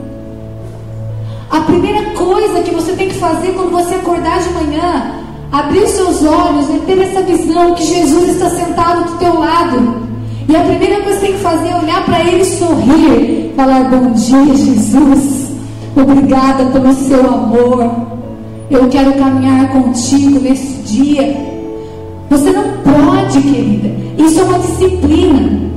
[1.50, 5.12] A primeira coisa que você tem que fazer quando você acordar de manhã,
[5.50, 10.08] abrir os seus olhos e ter essa visão que Jesus está sentado do teu lado.
[10.48, 13.84] E a primeira coisa que tem que fazer é olhar para Ele e sorrir, falar:
[13.90, 15.48] Bom dia, Jesus.
[15.96, 17.90] Obrigada pelo seu amor.
[18.70, 21.36] Eu quero caminhar contigo nesse dia.
[22.30, 23.90] Você não pode, querida.
[24.18, 25.68] Isso é uma disciplina.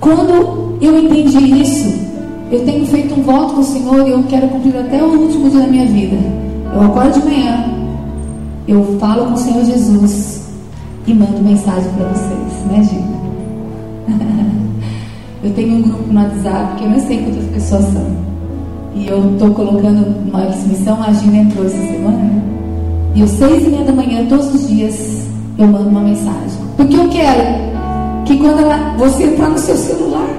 [0.00, 1.94] Quando eu entendi isso,
[2.50, 5.48] eu tenho feito um voto com o Senhor e eu quero cumprir até o último
[5.48, 6.16] dia da minha vida.
[6.74, 7.64] Eu acordo de manhã,
[8.66, 10.42] eu falo com o Senhor Jesus
[11.06, 13.14] e mando mensagem para vocês, né, Gina?
[15.44, 18.06] Eu tenho um grupo no WhatsApp que eu não sei quantas pessoas são.
[18.94, 22.42] E eu estou colocando uma missão, a Gina entrou essa semana.
[23.14, 25.26] E às seis e meia da manhã, todos os dias,
[25.58, 26.58] eu mando uma mensagem.
[26.78, 27.42] Porque eu quero
[28.24, 30.30] que quando ela, você entrar no seu celular,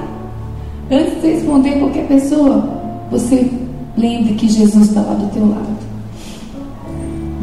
[0.89, 2.67] antes de responder qualquer pessoa,
[3.12, 3.48] você
[3.95, 5.75] lembre que Jesus está lá do teu lado.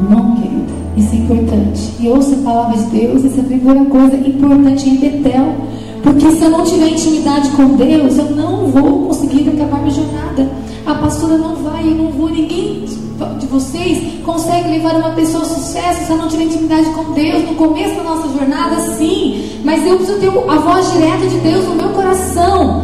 [0.08, 1.92] Não, querida, isso é importante.
[2.00, 5.54] E ouça a palavra de Deus, essa é a primeira coisa importante em Betel.
[6.02, 10.50] Porque se eu não tiver intimidade com Deus, eu não vou conseguir acabar minha jornada.
[10.84, 12.84] A pastora não vai, eu não vou, ninguém
[13.38, 17.44] de vocês consegue levar uma pessoa ao sucesso se eu não tiver intimidade com Deus.
[17.44, 21.64] No começo da nossa jornada, sim, mas eu preciso ter a voz direta de Deus
[21.66, 22.82] no meu coração.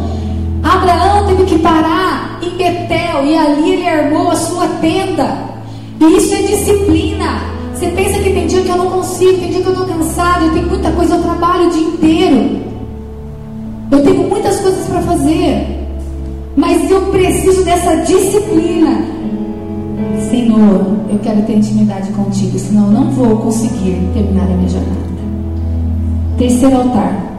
[0.63, 5.58] Abraão teve que parar em Betel e ali ele armou a sua tenda.
[5.99, 7.41] E isso é disciplina.
[7.73, 10.51] Você pensa que tem dia que eu não consigo, tem dia que eu estou cansado,
[10.53, 12.59] tenho muita coisa, eu trabalho o dia inteiro.
[13.91, 15.67] Eu tenho muitas coisas para fazer,
[16.55, 19.01] mas eu preciso dessa disciplina.
[20.29, 24.99] Senhor, eu quero ter intimidade contigo, senão eu não vou conseguir terminar a minha jornada.
[26.37, 27.29] Terceiro altar.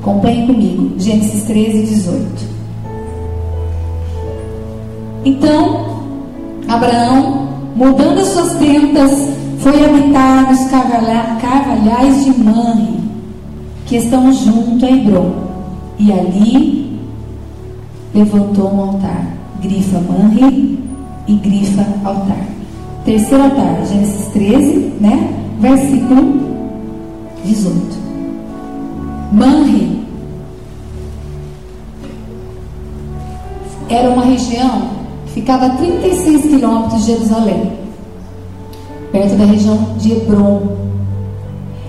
[0.00, 2.26] Acompanhe comigo, Gênesis 13, 18.
[5.24, 5.85] Então,
[6.68, 13.00] Abraão, mudando as suas tentas, foi habitar nos carvalhais de Manre
[13.86, 15.32] que estão junto a Hebron.
[15.98, 17.00] E ali
[18.14, 19.26] levantou um altar,
[19.62, 20.78] grifa Manri
[21.26, 22.46] e grifa altar.
[23.04, 25.32] Terceiro altar, Gênesis 13, né?
[25.60, 26.40] Versículo
[27.44, 28.06] 18.
[29.32, 30.04] Manri
[33.88, 35.05] era uma região
[35.36, 37.72] ficava a 36 quilômetros de Jerusalém,
[39.12, 40.62] perto da região de Hebron.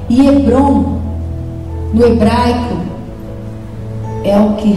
[0.09, 0.97] E Hebron
[1.93, 2.75] no hebraico,
[4.25, 4.75] é o que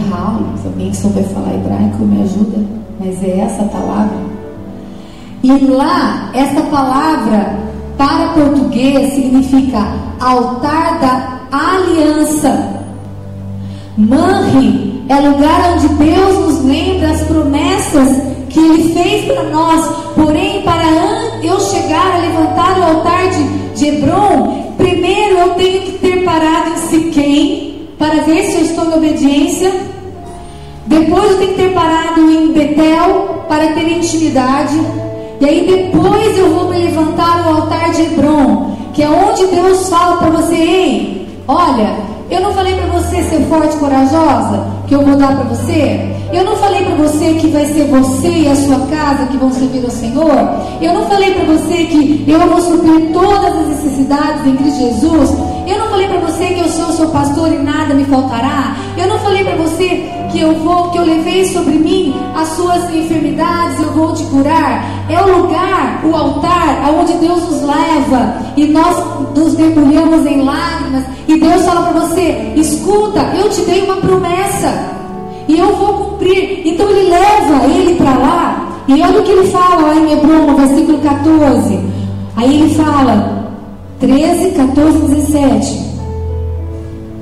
[0.61, 2.59] se alguém souber falar hebraico, me ajuda,
[2.97, 4.17] mas é essa palavra.
[5.43, 7.53] E lá, essa palavra
[7.97, 9.85] para português significa
[10.21, 12.69] altar da aliança.
[13.97, 17.13] Manre é lugar onde Deus nos lembra
[18.73, 19.85] Ele fez para nós.
[20.15, 20.83] Porém, para
[21.43, 23.43] eu chegar a levantar o altar de,
[23.75, 28.85] de Hebron, primeiro eu tenho que ter parado em Siquém para ver se eu estou
[28.85, 29.71] em obediência.
[30.87, 34.79] Depois eu tenho que ter parado em Betel para ter intimidade.
[35.39, 39.89] E aí depois eu vou me levantar no altar de Hebron, que é onde Deus
[39.89, 41.95] fala para você, ei, olha,
[42.29, 46.20] eu não falei para você ser forte e corajosa, que eu vou dar para você?
[46.33, 49.51] Eu não falei para você que vai ser você e a sua casa que vão
[49.51, 50.31] servir ao Senhor?
[50.81, 55.29] Eu não falei para você que eu vou suprir todas as necessidades em Cristo Jesus?
[55.67, 58.77] Eu não falei para você que eu sou o seu pastor e nada me faltará?
[58.97, 62.89] Eu não falei para você que eu vou, que eu levei sobre mim as suas
[62.93, 64.85] enfermidades, eu vou te curar?
[65.09, 71.03] É o lugar, o altar, aonde Deus nos leva e nós nos mergulhamos em lágrimas
[71.27, 75.00] e Deus fala para você: escuta, eu te dei uma promessa
[75.47, 76.61] e eu vou cumprir.
[76.65, 78.67] Então ele leva ele para lá.
[78.87, 81.79] E olha o que ele fala lá em Hebron, no versículo 14.
[82.35, 83.47] Aí ele fala,
[83.99, 85.91] 13, 14, 17.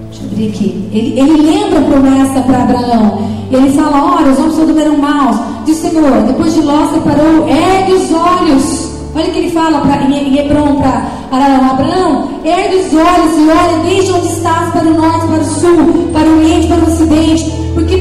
[0.10, 0.90] Deixa eu abrir aqui.
[0.92, 3.20] Ele, ele lembra a promessa para Abraão.
[3.52, 5.38] Ele fala: Olha, os homens souberam maus.
[5.66, 8.90] Diz Senhor, depois de Ló separou, ergue os olhos.
[9.16, 13.50] Olha o que ele fala pra, em Hebron para Abraão: Abraão, ergue os olhos e
[13.50, 16.88] olha desde onde estás para o norte, para o sul, para o oriente, para o
[16.88, 17.98] ocidente porque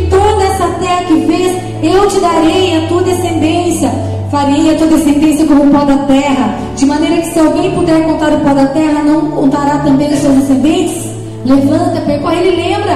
[0.75, 3.91] terra que vês, eu te darei a tua descendência.
[4.31, 8.05] Farei a tua descendência como o pó da terra, de maneira que se alguém puder
[8.05, 11.09] contar o pó da terra, não contará também os seus descendentes?
[11.47, 12.95] Levanta, percorre, ele lembra.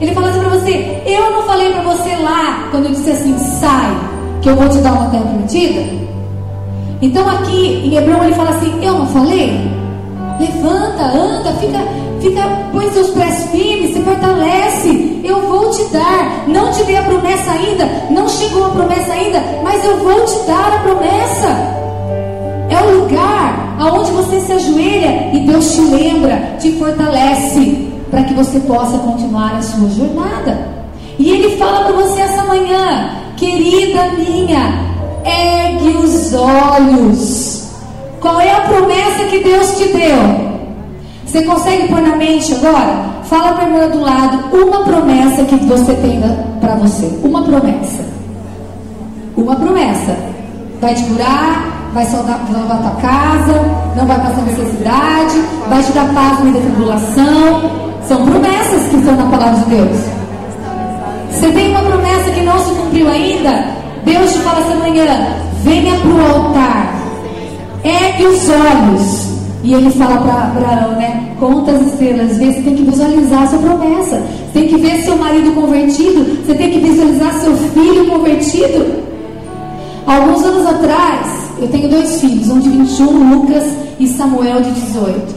[0.00, 3.36] Ele fala assim para você: Eu não falei para você lá, quando eu disse assim,
[3.38, 3.94] sai,
[4.40, 5.80] que eu vou te dar uma terra prometida?
[7.02, 9.52] Então aqui em Hebrão ele fala assim: Eu não falei?
[10.40, 11.78] Levanta, anda, fica,
[12.20, 15.20] fica, põe seus pés firmes, se fortalece.
[15.24, 16.44] Eu vou te dar.
[16.46, 20.46] Não te dei a promessa ainda, não chegou a promessa ainda, mas eu vou te
[20.46, 21.48] dar a promessa.
[22.70, 28.34] É o lugar aonde você se ajoelha e Deus te lembra, te fortalece para que
[28.34, 30.58] você possa continuar a sua jornada.
[31.18, 34.84] E Ele fala para você essa manhã, querida minha,
[35.24, 37.58] ergue os olhos
[38.20, 40.47] qual é a promessa que Deus te deu?
[41.28, 43.04] Você consegue pôr na mente agora?
[43.24, 46.20] Fala para mim do lado uma promessa que você tem
[46.58, 47.06] para você.
[47.22, 48.02] Uma promessa.
[49.36, 50.16] Uma promessa.
[50.80, 53.60] Vai te curar, vai salvar a tua casa,
[53.94, 57.70] não vai passar necessidade, vai te dar paz no meio da tribulação.
[58.06, 59.98] São promessas que estão na palavra de Deus.
[61.30, 63.66] Você tem uma promessa que não se cumpriu ainda?
[64.04, 65.04] Deus te fala essa manhã:
[65.62, 66.98] venha para o altar
[67.84, 69.27] ergue os olhos.
[69.62, 71.34] E ele fala para Arão, né?
[71.40, 74.16] Conta as estrelas, vê, você tem que visualizar a sua promessa.
[74.16, 79.08] Você tem que ver seu marido convertido, você tem que visualizar seu filho convertido.
[80.06, 83.64] Alguns anos atrás, eu tenho dois filhos, um de 21, Lucas,
[83.98, 85.34] e Samuel de 18.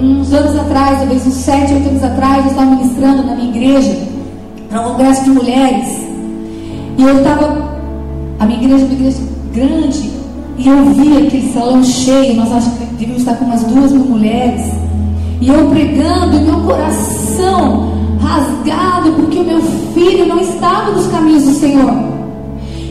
[0.00, 3.96] Uns anos atrás, talvez uns 7, 8 anos atrás, eu estava ministrando na minha igreja,
[4.68, 5.88] para um congresso de mulheres.
[6.98, 7.80] E eu estava,
[8.38, 9.18] a minha igreja é uma igreja
[9.54, 10.10] grande,
[10.58, 14.04] e eu vi aquele salão cheio, nós acho que devíamos estar com umas duas mil
[14.04, 14.62] mulheres.
[15.40, 19.60] E eu pregando, e meu coração rasgado, porque o meu
[19.94, 21.92] filho não estava nos caminhos do Senhor.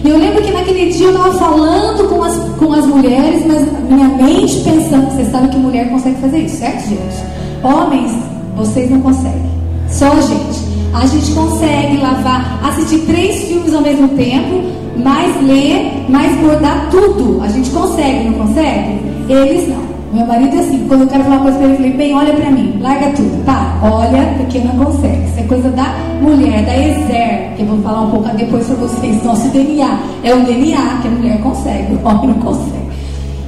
[0.03, 3.67] E eu lembro que naquele dia eu estava falando com as, com as mulheres, mas
[3.89, 7.23] minha mente pensando, vocês sabem que mulher consegue fazer isso, certo, gente?
[7.63, 8.11] Homens,
[8.55, 9.49] vocês não conseguem.
[9.89, 10.75] Só a gente.
[10.93, 14.61] A gente consegue lavar, assistir três filmes ao mesmo tempo,
[15.03, 17.41] mais ler, mais bordar tudo.
[17.41, 18.99] A gente consegue, não consegue?
[19.27, 19.94] Eles não.
[20.15, 22.15] Meu marido é assim, quando eu quero falar uma coisa pra ele, eu falei, bem,
[22.15, 23.77] olha pra mim, larga tudo, tá?
[23.83, 25.25] Olha, porque não consegue.
[25.25, 28.75] Isso é coisa da mulher, da Ezer, que eu vou falar um pouco depois pra
[28.75, 29.21] vocês.
[29.25, 29.99] Nosso DNA.
[30.23, 32.89] É o DNA que a mulher consegue, o homem não consegue.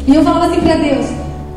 [0.08, 1.06] E eu falava assim pra Deus,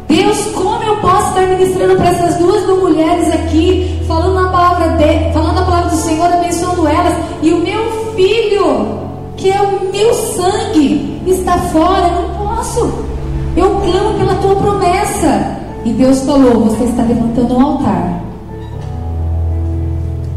[0.06, 5.32] Deus, como eu posso estar ministrando para essas duas mulheres aqui, falando a palavra de,
[5.32, 9.00] falando a palavra do Senhor, abençoando elas, e o meu filho
[9.36, 13.10] que é o meu sangue está fora, eu não posso.
[13.56, 15.56] Eu clamo pela tua promessa.
[15.84, 18.22] E Deus falou: Você está levantando um altar.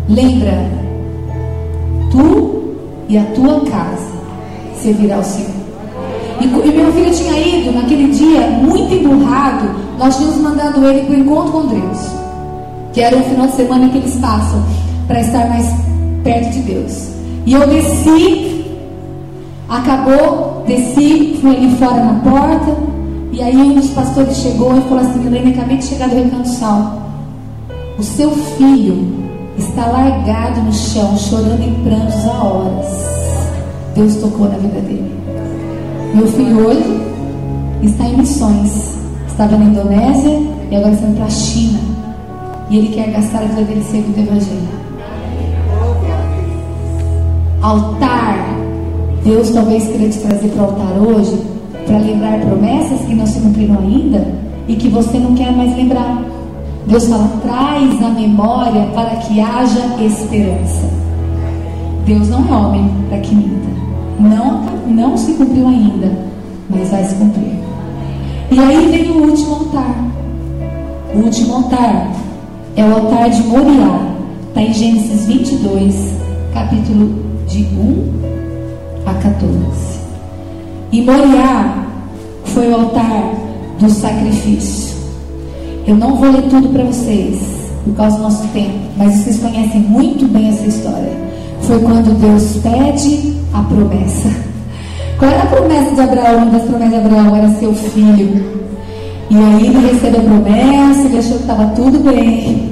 [0.09, 0.69] Lembra,
[2.11, 2.75] tu
[3.07, 4.11] e a tua casa
[4.75, 5.51] servirá ao Senhor.
[6.41, 9.69] E, e meu filho tinha ido naquele dia muito emburrado.
[9.97, 12.07] Nós tínhamos mandado ele para o encontro com Deus,
[12.91, 14.61] que era um final de semana que eles passam
[15.07, 15.67] para estar mais
[16.23, 17.09] perto de Deus.
[17.45, 18.53] E eu desci
[19.73, 22.77] Acabou, desci, fui ali fora na porta.
[23.33, 26.47] E aí um dos pastores chegou e falou assim: Helene, acabei de chegar do Recanto
[26.47, 27.01] Sal.
[27.97, 29.07] O seu filho
[29.57, 32.85] está largado no chão, chorando em prantos há horas.
[33.95, 35.11] Deus tocou na vida dele.
[36.13, 37.01] Meu filho hoje
[37.81, 38.99] está em missões.
[39.27, 41.79] Estava na Indonésia e agora está indo para a China.
[42.69, 44.83] E ele quer gastar a vida dele segundo o Evangelho.
[47.63, 48.45] Altar.
[49.23, 51.52] Deus talvez queria te trazer para o altar hoje
[51.93, 54.25] para lembrar promessas que não se cumpriram ainda
[54.67, 56.23] e que você não quer mais lembrar.
[56.87, 60.89] Deus fala: traz a memória para que haja esperança.
[62.03, 63.69] Deus não é homem para que minta.
[64.19, 66.11] Não, não se cumpriu ainda,
[66.67, 67.59] mas vai se cumprir.
[68.49, 69.95] E aí vem o último altar.
[71.13, 72.11] O último altar
[72.75, 73.99] é o altar de Moriá.
[74.47, 76.15] Está em Gênesis 22,
[76.55, 78.13] capítulo de 1
[79.05, 79.99] a 14.
[80.91, 81.82] E Moriá
[82.53, 83.33] foi o altar
[83.79, 84.95] do sacrifício.
[85.87, 87.39] Eu não vou ler tudo para vocês,
[87.83, 91.11] por causa do nosso tempo, mas vocês conhecem muito bem essa história.
[91.61, 94.29] Foi quando Deus pede a promessa.
[95.17, 96.37] Qual era a promessa de Abraão?
[96.37, 98.63] Uma das promessas de Abraão era seu filho.
[99.29, 102.71] E aí ele recebe a promessa, ele achou que estava tudo bem.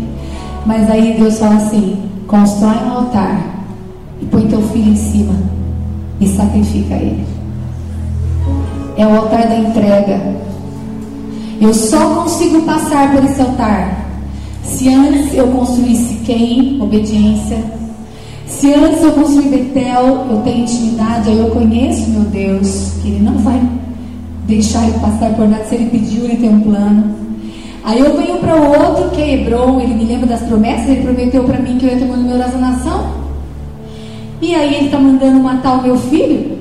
[0.65, 3.41] Mas aí Deus fala assim: constrói um altar
[4.21, 5.33] e põe teu filho em cima
[6.19, 7.40] e sacrifica ele.
[8.97, 10.21] É o altar da entrega.
[11.59, 14.01] Eu só consigo passar por esse altar
[14.63, 16.81] se antes eu construísse quem?
[16.81, 17.57] Obediência.
[18.47, 23.19] Se antes eu construir Betel, eu tenho intimidade, aí eu conheço meu Deus, que Ele
[23.19, 23.61] não vai
[24.45, 25.63] deixar ele passar por nada.
[25.65, 27.15] Se Ele pediu, Ele tem um plano.
[27.83, 31.01] Aí eu venho para o outro, que é Hebron, ele me lembra das promessas, ele
[31.01, 33.07] prometeu para mim que eu ia ter uma numerosa nação.
[34.39, 36.59] E aí ele está mandando matar o meu filho,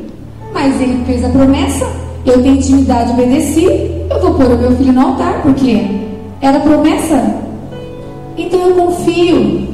[0.55, 1.87] mas ele fez a promessa,
[2.25, 5.87] eu tenho intimidade, obedeci, eu vou pôr o meu filho no altar, porque
[6.41, 7.37] era promessa.
[8.37, 9.69] Então eu confio.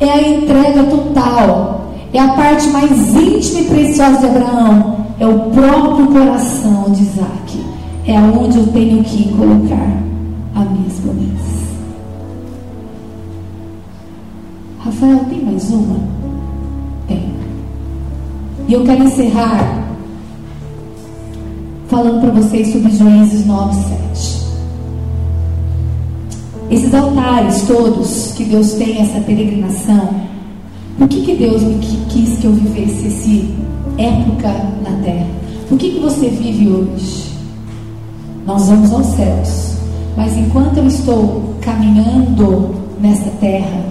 [0.00, 1.86] É a entrega total.
[2.12, 5.06] É a parte mais íntima e preciosa de Abraão.
[5.18, 7.64] É o próprio coração de Isaac.
[8.06, 10.02] É aonde eu tenho que colocar
[10.54, 11.66] as minhas promessas.
[14.78, 15.96] Rafael, tem mais uma?
[17.08, 17.32] Tem.
[18.68, 19.85] E eu quero encerrar
[21.88, 23.74] falando para vocês sobre Juízes 9,
[24.14, 24.46] 7.
[26.70, 30.10] Esses altares todos que Deus tem, essa peregrinação,
[30.98, 31.78] por que, que Deus me
[32.08, 34.48] quis que eu vivesse essa época
[34.82, 35.26] na terra?
[35.68, 37.26] Por que, que você vive hoje?
[38.46, 39.76] Nós vamos aos céus.
[40.16, 43.84] Mas enquanto eu estou caminhando nessa terra,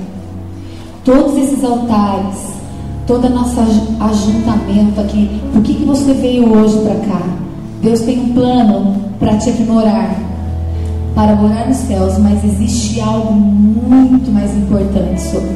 [1.03, 2.55] todos esses altares,
[3.05, 3.59] todo nosso
[3.99, 7.44] ajuntamento aqui, por que, que você veio hoje para cá?
[7.85, 10.19] Deus tem um plano para te aprimorar,
[11.13, 15.51] para morar nos céus, mas existe algo muito mais importante sobre,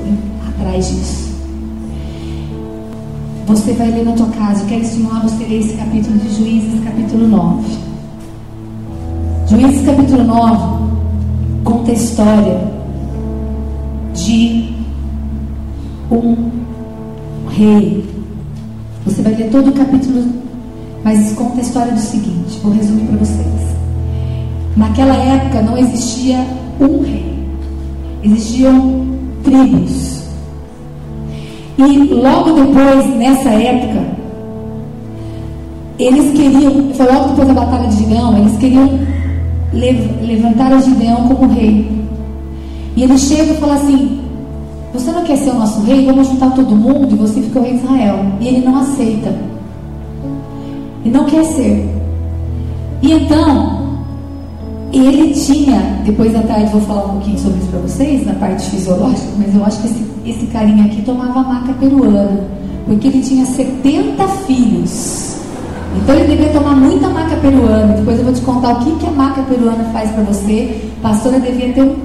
[0.48, 1.30] atrás disso.
[3.48, 6.36] Você vai ler na tua casa, eu quero estimular você a ler esse capítulo de
[6.36, 7.64] Juízes, capítulo 9.
[9.48, 10.84] Juízes capítulo 9
[11.64, 12.62] conta a história
[14.14, 14.76] de
[16.12, 16.36] um
[17.50, 18.08] rei.
[19.04, 20.32] Você vai ler todo o capítulo,
[21.04, 23.70] mas conta a história do seguinte: vou resumir para vocês.
[24.76, 26.46] Naquela época não existia
[26.80, 27.36] um rei,
[28.24, 29.06] existiam
[29.44, 30.20] tribos.
[31.78, 34.06] E logo depois, nessa época,
[35.98, 38.90] eles queriam, foi logo depois da Batalha de Gideão, eles queriam
[39.74, 41.90] levantaram Gideão como rei.
[42.96, 44.20] E ele chega e fala assim:
[44.94, 46.06] Você não quer ser o nosso rei?
[46.06, 48.26] Vamos juntar todo mundo e você fica o rei de Israel.
[48.40, 49.34] E ele não aceita.
[51.04, 51.90] Ele não quer ser.
[53.02, 53.80] E então,
[54.92, 58.70] ele tinha, depois da tarde vou falar um pouquinho sobre isso para vocês, na parte
[58.70, 62.42] fisiológica, mas eu acho que esse, esse carinha aqui tomava maca peruana,
[62.86, 65.38] porque ele tinha 70 filhos.
[65.96, 67.94] Então ele deveria tomar muita maca peruana.
[67.94, 70.82] Depois eu vou te contar o que, que a maca peruana faz para você.
[71.00, 71.96] A pastora devia ter um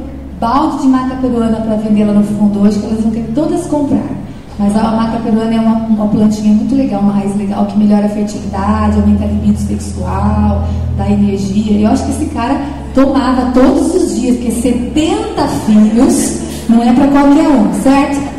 [0.40, 3.66] balde de maca peruana para vender lá no fundo hoje, que elas vão ter todas
[3.66, 4.23] comprar.
[4.58, 8.06] Mas a maca peruana é uma, uma plantinha muito legal, uma raiz legal que melhora
[8.06, 10.64] a fertilidade, aumenta a libido sexual,
[10.96, 11.80] dá energia.
[11.80, 12.60] Eu acho que esse cara
[12.94, 18.34] tomava todos os dias, porque 70 filhos não é para qualquer um, certo?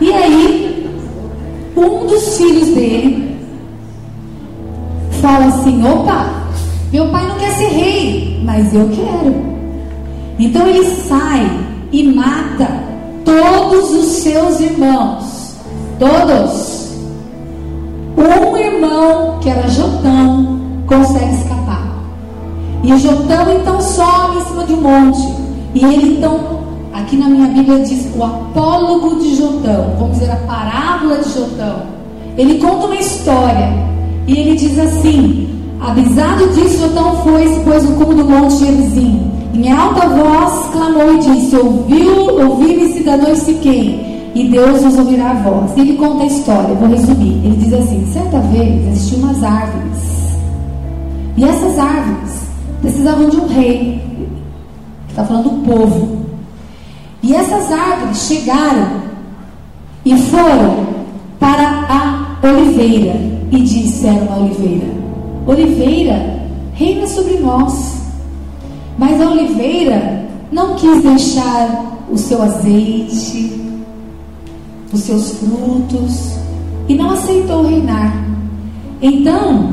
[0.00, 0.90] E aí,
[1.76, 3.36] um dos filhos dele
[5.20, 6.26] fala assim: opa,
[6.92, 9.34] meu pai não quer ser rei, mas eu quero.
[10.38, 11.48] Então ele sai
[11.92, 12.68] e mata
[13.24, 15.24] todos os seus irmãos,
[15.98, 16.92] todos.
[18.16, 21.86] Um irmão, que era Jotão, consegue escapar.
[22.82, 25.42] E Jotão então sobe em cima de um monte.
[25.74, 26.38] E ele então
[26.92, 31.82] aqui na minha Bíblia diz o apólogo de Jotão, vamos dizer a parábola de Jotão.
[32.36, 33.72] Ele conta uma história
[34.26, 35.48] e ele diz assim:
[35.80, 39.30] Avisado disso, Jotão foi e se pôs no cume do monte Gerizim.
[39.54, 45.34] Em alta voz clamou e disse: Ouviu, ouvi-me cidadãos Siquém e Deus nos ouvirá a
[45.34, 45.76] voz.
[45.76, 47.44] Ele conta a história, vou resumir.
[47.44, 49.98] Ele diz assim: certa vez existiam umas árvores,
[51.36, 52.42] e essas árvores
[52.80, 54.02] precisavam de um rei,
[55.08, 56.22] está falando do povo.
[57.22, 59.02] E essas árvores chegaram
[60.04, 60.86] e foram
[61.38, 63.14] para a oliveira
[63.50, 64.86] e disseram à oliveira:
[65.46, 66.42] Oliveira,
[66.74, 68.02] reina sobre nós.
[68.98, 73.61] Mas a oliveira não quis deixar o seu azeite,
[74.92, 76.34] os seus frutos
[76.88, 78.14] e não aceitou reinar.
[79.00, 79.70] Então,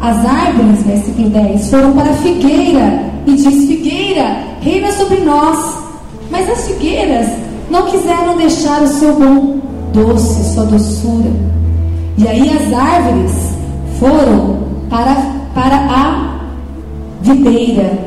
[0.00, 5.78] as árvores, versículo 10, foram para a figueira e diz: Figueira, reina sobre nós.
[6.30, 7.28] Mas as figueiras
[7.70, 9.58] não quiseram deixar o seu bom
[9.92, 11.30] doce, sua doçura.
[12.16, 13.32] E aí as árvores
[13.98, 14.58] foram
[14.88, 15.14] para,
[15.54, 16.40] para a
[17.22, 17.98] videira,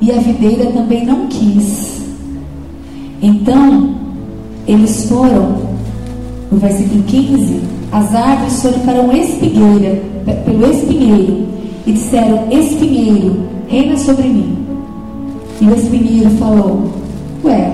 [0.00, 2.02] e a videira também não quis.
[3.22, 3.94] Então,
[4.66, 5.71] eles foram
[6.52, 10.02] no versículo 15, as árvores foram para uma espinheira,
[10.44, 11.46] pelo espinheiro,
[11.86, 14.58] e disseram: Espinheiro, reina sobre mim.
[15.60, 16.92] E o espinheiro falou:
[17.42, 17.72] Ué,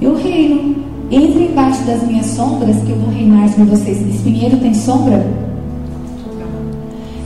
[0.00, 0.78] eu reino.
[1.10, 3.98] Entre embaixo das minhas sombras, que eu vou reinar sobre vocês.
[4.14, 5.26] Espinheiro tem sombra?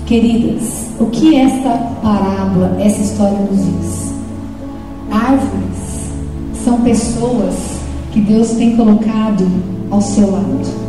[0.07, 1.70] Queridas, o que esta
[2.01, 4.14] parábola, essa história nos diz?
[5.11, 6.12] Árvores
[6.64, 7.55] são pessoas
[8.12, 9.49] que Deus tem colocado
[9.93, 10.82] ao seu lado.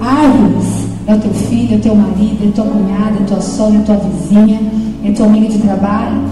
[0.00, 3.78] Árvores é o teu filho, é o teu marido, é tua cunhada, é tua sogra,
[3.78, 4.60] é tua vizinha,
[5.04, 6.22] é tua amiga de trabalho.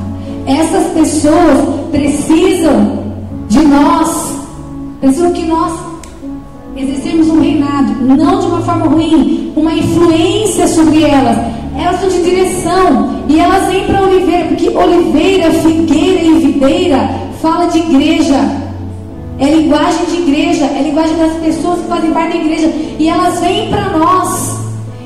[0.47, 3.05] Essas pessoas precisam
[3.49, 4.41] de nós,
[5.01, 5.73] precisam que nós
[6.77, 11.37] exercemos um reinado, não de uma forma ruim, uma influência sobre elas.
[11.77, 17.11] Elas são de direção e elas vêm para oliveira, porque oliveira, figueira e videira
[17.43, 18.64] fala de igreja.
[19.39, 22.73] É linguagem de igreja, é linguagem das pessoas que fazem parte da igreja.
[22.99, 24.59] E elas vêm para nós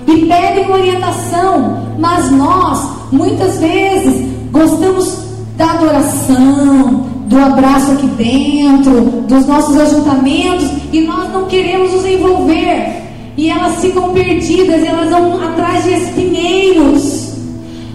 [0.06, 1.78] e pedem orientação.
[1.98, 11.00] Mas nós, muitas vezes, gostamos da adoração, do abraço aqui dentro, dos nossos ajuntamentos, e
[11.00, 13.02] nós não queremos nos envolver.
[13.36, 17.34] E elas ficam perdidas, elas vão atrás de espinheiros.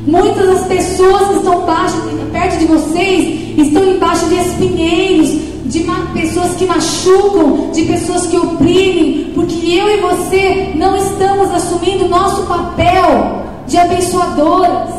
[0.05, 1.95] Muitas das pessoas que estão baixo,
[2.31, 9.31] perto de vocês estão embaixo de espinheiros, de pessoas que machucam, de pessoas que oprimem,
[9.33, 14.89] porque eu e você não estamos assumindo nosso papel de abençoadoras.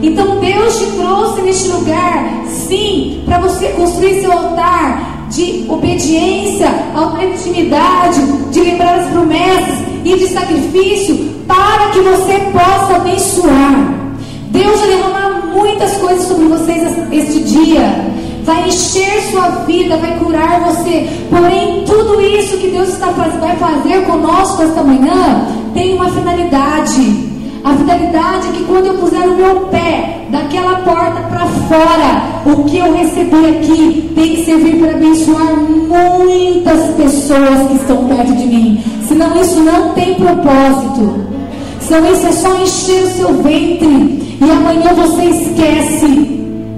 [0.00, 7.26] Então Deus te trouxe neste lugar, sim, para você construir seu altar de obediência, altar
[7.26, 8.20] de intimidade,
[8.52, 11.16] de lembrar as promessas e de sacrifício,
[11.48, 13.94] para que você possa abençoar.
[14.50, 20.60] Deus vai derramar muitas coisas sobre vocês este dia vai encher sua vida, vai curar
[20.60, 21.08] você.
[21.28, 27.30] Porém, tudo isso que Deus está vai fazer conosco esta manhã tem uma finalidade.
[27.62, 32.64] A finalidade é que quando eu puser o meu pé daquela porta para fora, o
[32.64, 38.46] que eu receber aqui tem que servir para abençoar muitas pessoas que estão perto de
[38.46, 38.82] mim.
[39.06, 41.26] Senão isso não tem propósito.
[41.80, 44.38] Senão isso é só encher o seu ventre.
[44.40, 46.06] E amanhã você esquece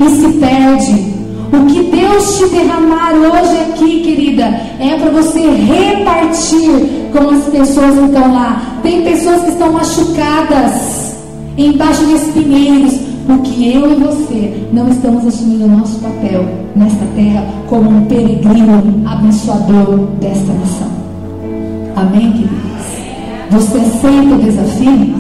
[0.01, 1.12] e se perde.
[1.53, 4.45] O que Deus te derramar hoje aqui, querida,
[4.81, 8.79] é para você repartir com as pessoas que estão lá.
[8.83, 11.15] Tem pessoas que estão machucadas,
[11.59, 12.95] embaixo de espinheiros,
[13.27, 16.43] porque eu e você não estamos assumindo o nosso papel
[16.75, 20.91] nesta terra como um peregrino abençoador desta nação.
[21.97, 22.73] Amém, queridos?
[23.51, 25.15] Você aceita o desafio?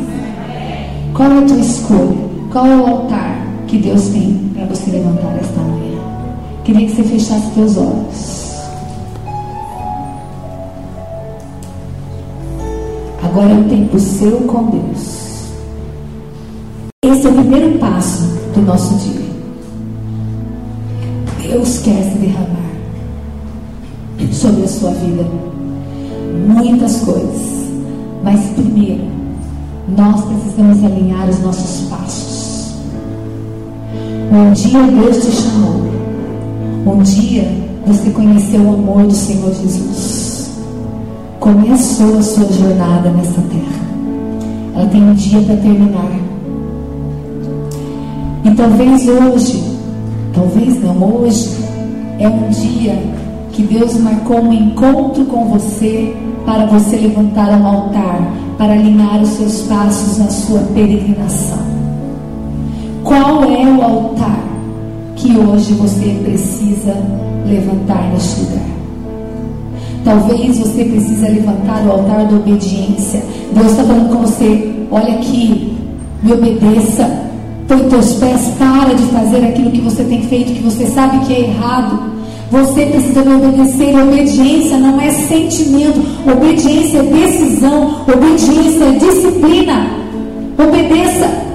[1.12, 2.16] Qual é a tua escolha?
[2.50, 5.81] Qual é o altar que Deus tem para você levantar esta manhã?
[6.64, 8.52] Queria que você fechasse seus olhos.
[13.22, 15.22] Agora é um tempo seu com Deus.
[17.04, 18.22] Esse é o primeiro passo
[18.54, 19.22] do nosso dia.
[21.42, 22.62] Deus quer se derramar
[24.30, 25.24] sobre a sua vida
[26.46, 27.52] muitas coisas.
[28.22, 29.04] Mas primeiro,
[29.96, 32.74] nós precisamos alinhar os nossos passos.
[34.32, 36.01] Um dia Deus te chamou
[36.86, 37.48] um dia
[37.86, 40.50] você conheceu o amor do Senhor Jesus.
[41.38, 43.82] Começou a sua jornada nessa terra.
[44.74, 46.10] Ela tem um dia para terminar.
[48.44, 49.62] E talvez hoje,
[50.34, 51.50] talvez não hoje,
[52.18, 52.98] é um dia
[53.52, 56.14] que Deus marcou um encontro com você
[56.44, 58.20] para você levantar um altar,
[58.58, 61.58] para alinhar os seus passos na sua peregrinação.
[63.04, 64.51] Qual é o altar
[65.22, 66.94] que hoje você precisa
[67.46, 68.72] levantar neste lugar?
[70.04, 73.22] Talvez você precise levantar o altar da obediência.
[73.54, 75.76] Deus está falando com você: olha aqui,
[76.22, 77.08] me obedeça.
[77.68, 81.32] Põe teus pés, para de fazer aquilo que você tem feito, que você sabe que
[81.32, 82.10] é errado.
[82.50, 83.96] Você precisa me obedecer.
[83.96, 89.86] Obediência não é sentimento, obediência é decisão, obediência é disciplina.
[90.58, 91.51] Obedeça.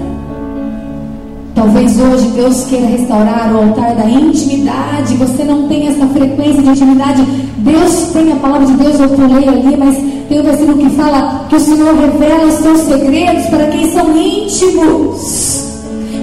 [1.67, 5.17] Talvez hoje Deus queira restaurar o altar da intimidade.
[5.17, 7.21] Você não tem essa frequência de intimidade.
[7.57, 9.97] Deus tem a palavra de Deus, eu pulei ali, mas
[10.29, 14.15] tem um versículo que fala que o Senhor revela os seus segredos para quem são
[14.15, 15.67] íntimos.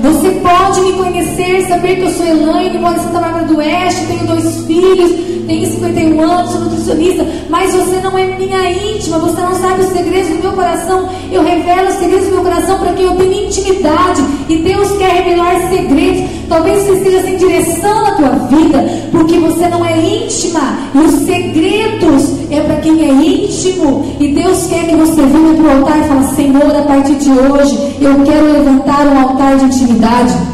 [0.03, 4.07] Você pode me conhecer, saber que eu sou Elaine, moro em Santa Bárbara do Oeste,
[4.07, 5.11] tenho dois filhos,
[5.47, 10.29] tenho 51 anos, nutricionista, mas você não é minha íntima, você não sabe os segredos
[10.31, 11.09] do meu coração.
[11.31, 14.23] Eu revelo os segredos do meu coração para quem eu tenho intimidade.
[14.49, 16.31] E Deus quer revelar segredos.
[16.49, 20.79] Talvez você esteja sem direção na tua vida, porque você não é íntima.
[20.95, 24.17] E os segredos é para quem é íntimo.
[24.21, 27.31] E Deus quer que você venha para o altar e fale, Senhor, a partir de
[27.31, 30.54] hoje, eu quero levantar um altar de intimidade.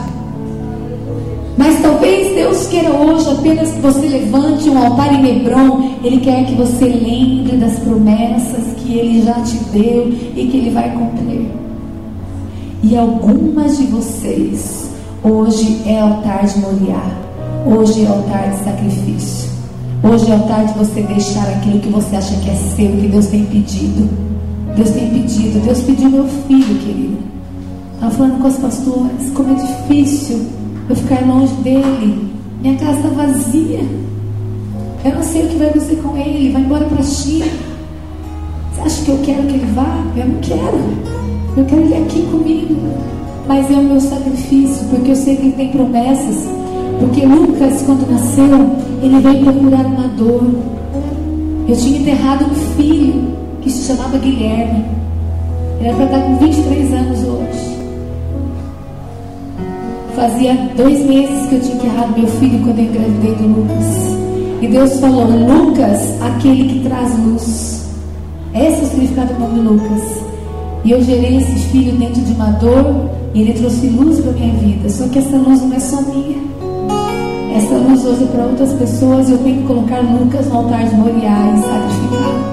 [1.61, 5.91] Mas talvez Deus queira hoje apenas que você levante um altar em Hebron.
[6.03, 10.71] Ele quer que você lembre das promessas que Ele já te deu e que Ele
[10.71, 11.51] vai cumprir.
[12.83, 14.91] E algumas de vocês,
[15.23, 17.05] hoje é altar de Moriá,
[17.67, 19.51] hoje é altar de sacrifício.
[20.03, 23.27] Hoje é tarde de você deixar aquilo que você acha que é seu, que Deus
[23.27, 24.09] tem pedido.
[24.75, 27.19] Deus tem pedido, Deus pediu meu filho, querido.
[27.97, 30.60] Estava falando com as pastoras, como é difícil
[30.91, 32.31] eu ficar longe dele.
[32.61, 33.81] Minha casa está vazia.
[35.05, 37.47] Eu não sei o que vai acontecer com ele, ele vai embora para a China.
[38.75, 40.05] Você acha que eu quero que ele vá?
[40.17, 40.81] Eu não quero.
[41.57, 42.77] Eu quero ele aqui comigo.
[43.47, 46.49] Mas é o meu sacrifício, porque eu sei que ele tem promessas.
[46.99, 50.43] Porque Lucas, quando nasceu, ele veio procurar uma dor.
[51.69, 54.85] Eu tinha enterrado um filho que se chamava Guilherme.
[55.79, 57.70] Ele era para estar com 23 anos hoje.
[60.15, 64.11] Fazia dois meses que eu tinha enterrado meu filho quando eu engravidei do Lucas.
[64.61, 67.89] E Deus falou: Lucas, aquele que traz luz.
[68.53, 70.03] Esse é o significado do nome Lucas.
[70.85, 73.11] E eu gerei esse filho dentro de uma dor.
[73.33, 74.89] E ele trouxe luz para minha vida.
[74.89, 76.39] Só que essa luz não é só minha.
[77.57, 80.95] Essa luz hoje é para outras pessoas eu tenho que colocar Lucas no altar de
[80.97, 82.51] Moriá e sacrificar.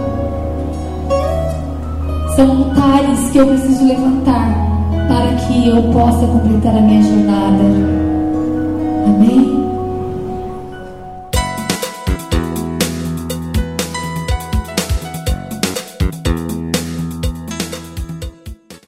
[2.35, 4.66] São altares que eu preciso levantar
[5.07, 7.63] para que eu possa completar a minha jornada.
[9.05, 9.66] Amém?